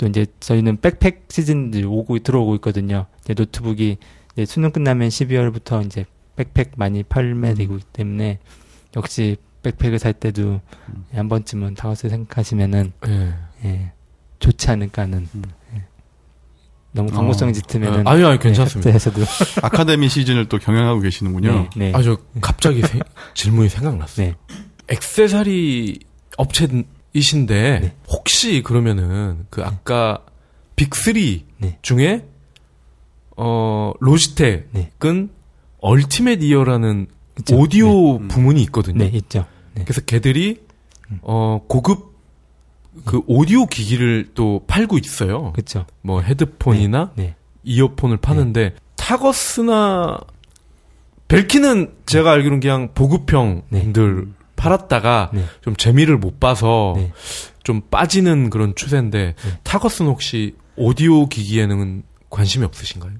[0.00, 3.04] 또 이제 저희는 백팩 시즌 오고, 들어오고 있거든요.
[3.22, 3.98] 이제 노트북이
[4.32, 8.38] 이제 수능 끝나면 12월부터 이제 백팩 많이 판매되고 있기 때문에
[8.96, 10.62] 역시 백팩을 살 때도
[11.12, 13.34] 한 번쯤은 Targus 생각하시면은, 예.
[13.66, 13.92] 예,
[14.38, 15.28] 좋지 않을까 하는.
[15.34, 15.42] 음.
[15.74, 15.84] 예.
[16.92, 17.52] 너무 광고성 어.
[17.52, 18.08] 짙으면은.
[18.08, 18.88] 아니 아니 괜찮습니다.
[18.88, 19.20] 에서도
[19.62, 21.52] 아카데미 시즌을 또 경영하고 계시는군요.
[21.52, 21.92] 네, 네.
[21.94, 23.00] 아저 갑자기 세-
[23.34, 24.28] 질문이 생각났어요.
[24.28, 24.34] 네.
[24.88, 26.00] 액세서리
[26.38, 26.66] 업체
[27.12, 27.96] 이신데 네.
[28.08, 30.24] 혹시 그러면은 그 아까
[30.76, 31.78] 빅3 네.
[31.82, 32.26] 중에
[33.36, 34.90] 어 로지텍은 네.
[35.80, 37.56] 얼티메트 이어라는 그쵸?
[37.56, 38.28] 오디오 네.
[38.28, 38.98] 부문이 있거든요.
[38.98, 39.46] 네, 있죠.
[39.74, 39.84] 네.
[39.84, 40.62] 그래서 걔들이
[41.10, 41.18] 음.
[41.22, 42.10] 어 고급
[43.04, 45.52] 그 오디오 기기를 또 팔고 있어요.
[45.52, 45.86] 그쵸.
[46.02, 47.34] 뭐 헤드폰이나 네.
[47.62, 50.18] 이어폰을 파는데 타거스나
[51.28, 54.28] 벨키는 제가 알기로는 그냥 보급형들
[54.60, 55.44] 팔았다가 네.
[55.62, 57.12] 좀 재미를 못 봐서 네.
[57.62, 59.50] 좀 빠지는 그런 추세인데 네.
[59.62, 63.12] 타거스는 혹시 오디오 기기에는 관심이 없으신가요?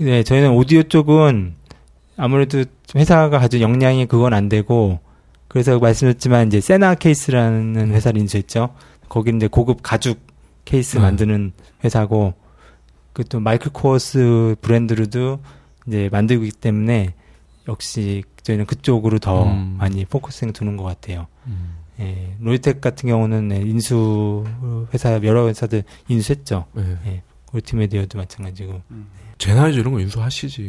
[0.00, 1.54] 네, 저희는 오디오 쪽은
[2.16, 2.64] 아무래도
[2.96, 4.98] 회사가 가진 역량이 그건 안 되고
[5.46, 8.74] 그래서 말씀드렸지만 이제 세나 케이스라는 회사를 인수했죠.
[9.08, 10.20] 거기는 이제 고급 가죽
[10.64, 11.02] 케이스 네.
[11.02, 11.52] 만드는
[11.84, 12.34] 회사고
[13.12, 15.40] 그 또 Michael Kors 브랜드로도
[15.86, 17.14] 이제 만들고 있기 때문에
[17.68, 19.76] 역시 저희는 그쪽으로 더 음.
[19.78, 21.26] 많이 focusing 두는 것 같아요.
[22.00, 24.44] 예, Logitech 같은 경우는 네, 인수
[24.94, 26.64] 회사 여러 회사들 인수했죠.
[26.72, 26.96] 네.
[27.06, 28.80] 예, 울티메디어도 마찬가지고.
[29.38, 30.68] Sennheiser 이런 거 인수하시지.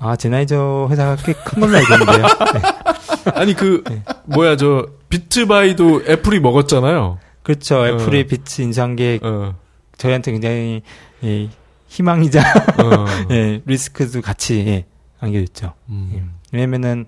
[0.00, 2.26] 아, Sennheiser 회사가 꽤 큰 걸로 알고 있는데요.
[2.54, 3.30] 네.
[3.34, 4.02] 아니 그 네.
[4.26, 7.18] 뭐야 저 Beats by도 애플이 먹었잖아요.
[7.42, 7.80] 그렇죠.
[7.80, 7.86] 어.
[7.86, 9.54] 애플의 비츠 인수한 게 어,
[9.96, 10.82] 저희한테 굉장히
[11.24, 11.48] 예,
[11.88, 13.06] 희망이자 어.
[13.30, 14.84] 예, 리스크도 같이 예,
[15.20, 15.74] 안겨졌죠.
[15.88, 16.34] 음.
[16.52, 17.06] 왜냐면은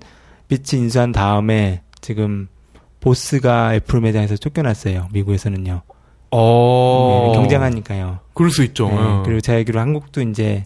[0.49, 2.49] 비츠 인수한 다음에 지금
[3.01, 5.09] 보스가 애플 매장에서 쫓겨났어요.
[5.13, 5.83] 미국에서는요.
[6.33, 7.29] 어.
[7.31, 8.21] 예, 경쟁하니까요.
[8.35, 8.89] 그럴 수 있죠.
[8.91, 9.23] 예, 어.
[9.25, 10.65] 그리고 제가 알기로 한국도 이제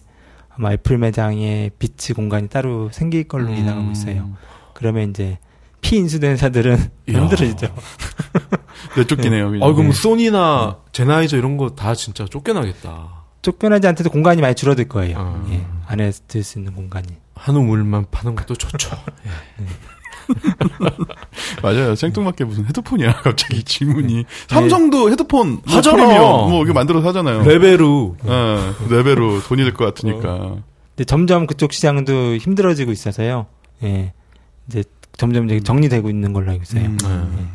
[0.49, 3.57] 아마 애플 매장에 비츠 공간이 따로 생길 걸로 음.
[3.57, 4.29] 예상하고 있어요.
[4.73, 5.37] 그러면 이제
[5.81, 6.77] 피인수된 회사들은
[7.09, 7.19] 이야.
[7.21, 7.67] 힘들어지죠.
[8.97, 9.49] 내쫓기네요.
[9.51, 9.67] 그냥.
[9.69, 13.24] 아, 그럼 소니나 제나이저 이런 거 다 진짜 쫓겨나겠다.
[13.45, 15.17] 쫓겨나지 않더라도 공간이 많이 줄어들 거예요.
[15.19, 15.45] 아.
[15.51, 17.07] 예, 안에 들 수 있는 공간이.
[17.35, 18.97] 한우물만 파는 것도 좋죠.
[21.61, 21.93] 맞아요.
[21.95, 23.21] 생뚱맞게 무슨 헤드폰이야.
[23.21, 24.25] 갑자기 질문이.
[24.47, 25.97] 삼성도 헤드폰 뭐 하잖아.
[25.97, 27.43] 프리미엄 뭐 이거 만들어서 하잖아요.
[27.43, 28.17] 레벨로.
[28.25, 28.57] 예,
[28.89, 30.55] 레벨로 돈이 들것 같으니까.
[30.95, 33.45] 근데 점점 그쪽 시장도 힘들어지고 있어서요.
[33.83, 34.13] 예.
[34.67, 34.83] 이제
[35.17, 36.85] 점점 이제 정리되고 있는 걸로 알고 있어요.
[36.85, 36.97] 음.
[37.37, 37.45] 네.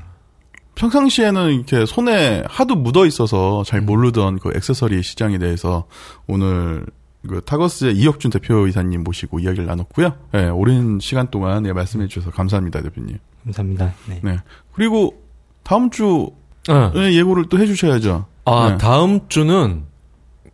[0.74, 5.86] 평상시에는 이렇게 손에 하도 묻어 있어서 잘 모르던 그 액세서리 시장에 대해서
[6.26, 6.86] 오늘
[7.28, 10.14] 그 타거스의 이혁준 대표 이사님 모시고 이야기를 나눴고요.
[10.34, 13.18] 예, 오랜 시간 동안 예, 말씀해 주셔서 감사합니다, 대표님.
[13.44, 13.94] 감사합니다.
[14.08, 14.20] 네.
[14.22, 14.38] 네.
[14.72, 15.22] 그리고
[15.62, 16.92] 다음 주에 어.
[16.94, 18.26] 예고를 또 해주셔야죠.
[18.46, 18.78] 아, 네.
[18.78, 19.84] 다음 주는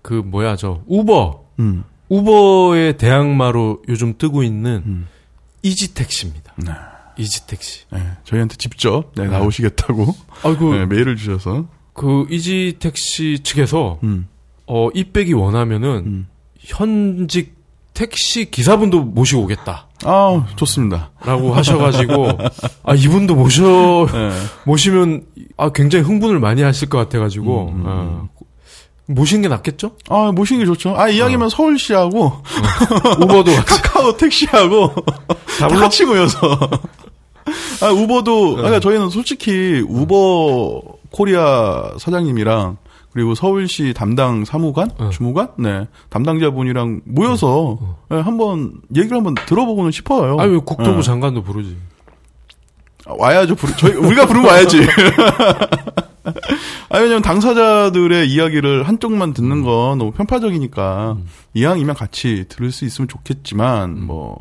[0.02, 1.46] 그 뭐야 저 우버.
[1.60, 5.06] 음, 우버의 대항마로 요즘 뜨고 있는 음.
[5.62, 6.54] 이지택시입니다.
[7.16, 7.22] 네.
[7.22, 7.84] 이지택시.
[7.90, 14.28] 네, 저희한테 직접 네, 나오시겠다고 아이고 네, 메일을 주셔서 그 이지 택시 측에서 음.
[14.66, 16.26] 어, 이 빼기 원하면은 음.
[16.58, 17.56] 현직
[17.94, 19.86] 택시 기사분도 모시고 오겠다.
[20.04, 21.10] 아, 좋습니다.
[21.24, 22.28] 라고 하셔가지고,
[22.82, 24.30] 아, 이분도 모셔, 네.
[24.66, 25.24] 모시면,
[25.56, 28.28] 아, 굉장히 흥분을 많이 하실 것 같아가지고, 음, 음, 어,
[29.06, 29.92] 모시는 게 낫겠죠?
[30.10, 30.94] 아, 모시는 게 좋죠.
[30.98, 32.42] 아, 이왕이면 서울시하고
[33.22, 33.82] 우버도 같이.
[33.82, 34.92] 카카오 택시하고
[35.58, 35.80] 다 불러?
[35.80, 36.38] 같이 모여서.
[37.82, 42.76] 아, 우버도, 그러니까 저희는 솔직히 우버 코리아 사장님이랑
[43.12, 45.08] 그리고 서울시 담당 사무관, 어.
[45.10, 47.78] 주무관, 네 담당자분이랑 모여서
[48.10, 50.36] 네, 한번 얘기를 한번 들어보고는 싶어요.
[50.38, 51.02] 아니, 왜 국토부 네.
[51.02, 51.78] 장관도 부르지.
[53.06, 53.54] 아, 와야죠.
[53.54, 54.86] 부르, 저희 우리가 부르면 와야지.
[56.88, 61.16] 아 왜냐면 당사자들의 이야기를 한쪽만 듣는 건 너무 편파적이니까
[61.54, 64.36] 이왕이면 같이 들을 수 있으면 좋겠지만 뭐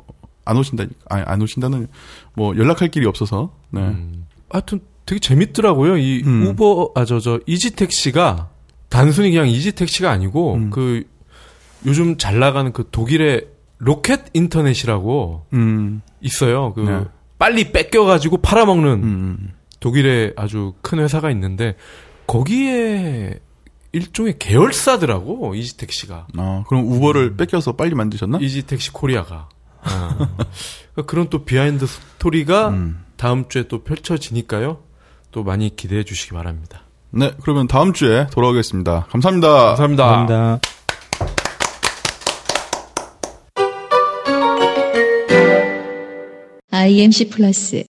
[0.45, 1.87] 안 오신다니까 아니 안 오신다는
[2.35, 3.81] 뭐 연락할 길이 없어서 네.
[3.81, 4.25] 음.
[4.49, 5.97] 하여튼 되게 재밌더라고요.
[5.97, 6.47] 이 음.
[6.47, 8.49] 우버, 아, 저, 저, 이지택시가
[8.89, 10.69] 단순히 그냥 이지택시가 아니고, 음.
[10.71, 11.03] 그,
[11.85, 16.73] 요즘 잘 나가는 그 독일의 로켓 인터넷이라고 음, 있어요.
[16.73, 17.03] 그, 네.
[17.37, 21.75] 빨리 베껴가지고 팔아먹는 음, 독일의 아주 큰 회사가 있는데
[22.27, 23.39] 거기에
[23.91, 28.39] 일종의 계열사더라고 이지택시가 아 그럼 우버를 베껴서 빨리 만드셨나?
[28.41, 29.49] 이지택시 코리아가
[29.86, 30.29] 아.
[31.07, 33.05] 그런 또 비하인드 스토리가 음.
[33.15, 34.83] 다음 주에 또 펼쳐지니까요
[35.31, 36.86] 또 많이 기대해 주시기 바랍니다
[37.17, 39.07] 네 그러면 다음 주에 돌아오겠습니다.
[39.09, 39.75] 감사합니다.
[39.75, 40.05] 감사합니다.
[40.05, 40.59] 감사합니다.
[46.71, 47.86] IMC 플러스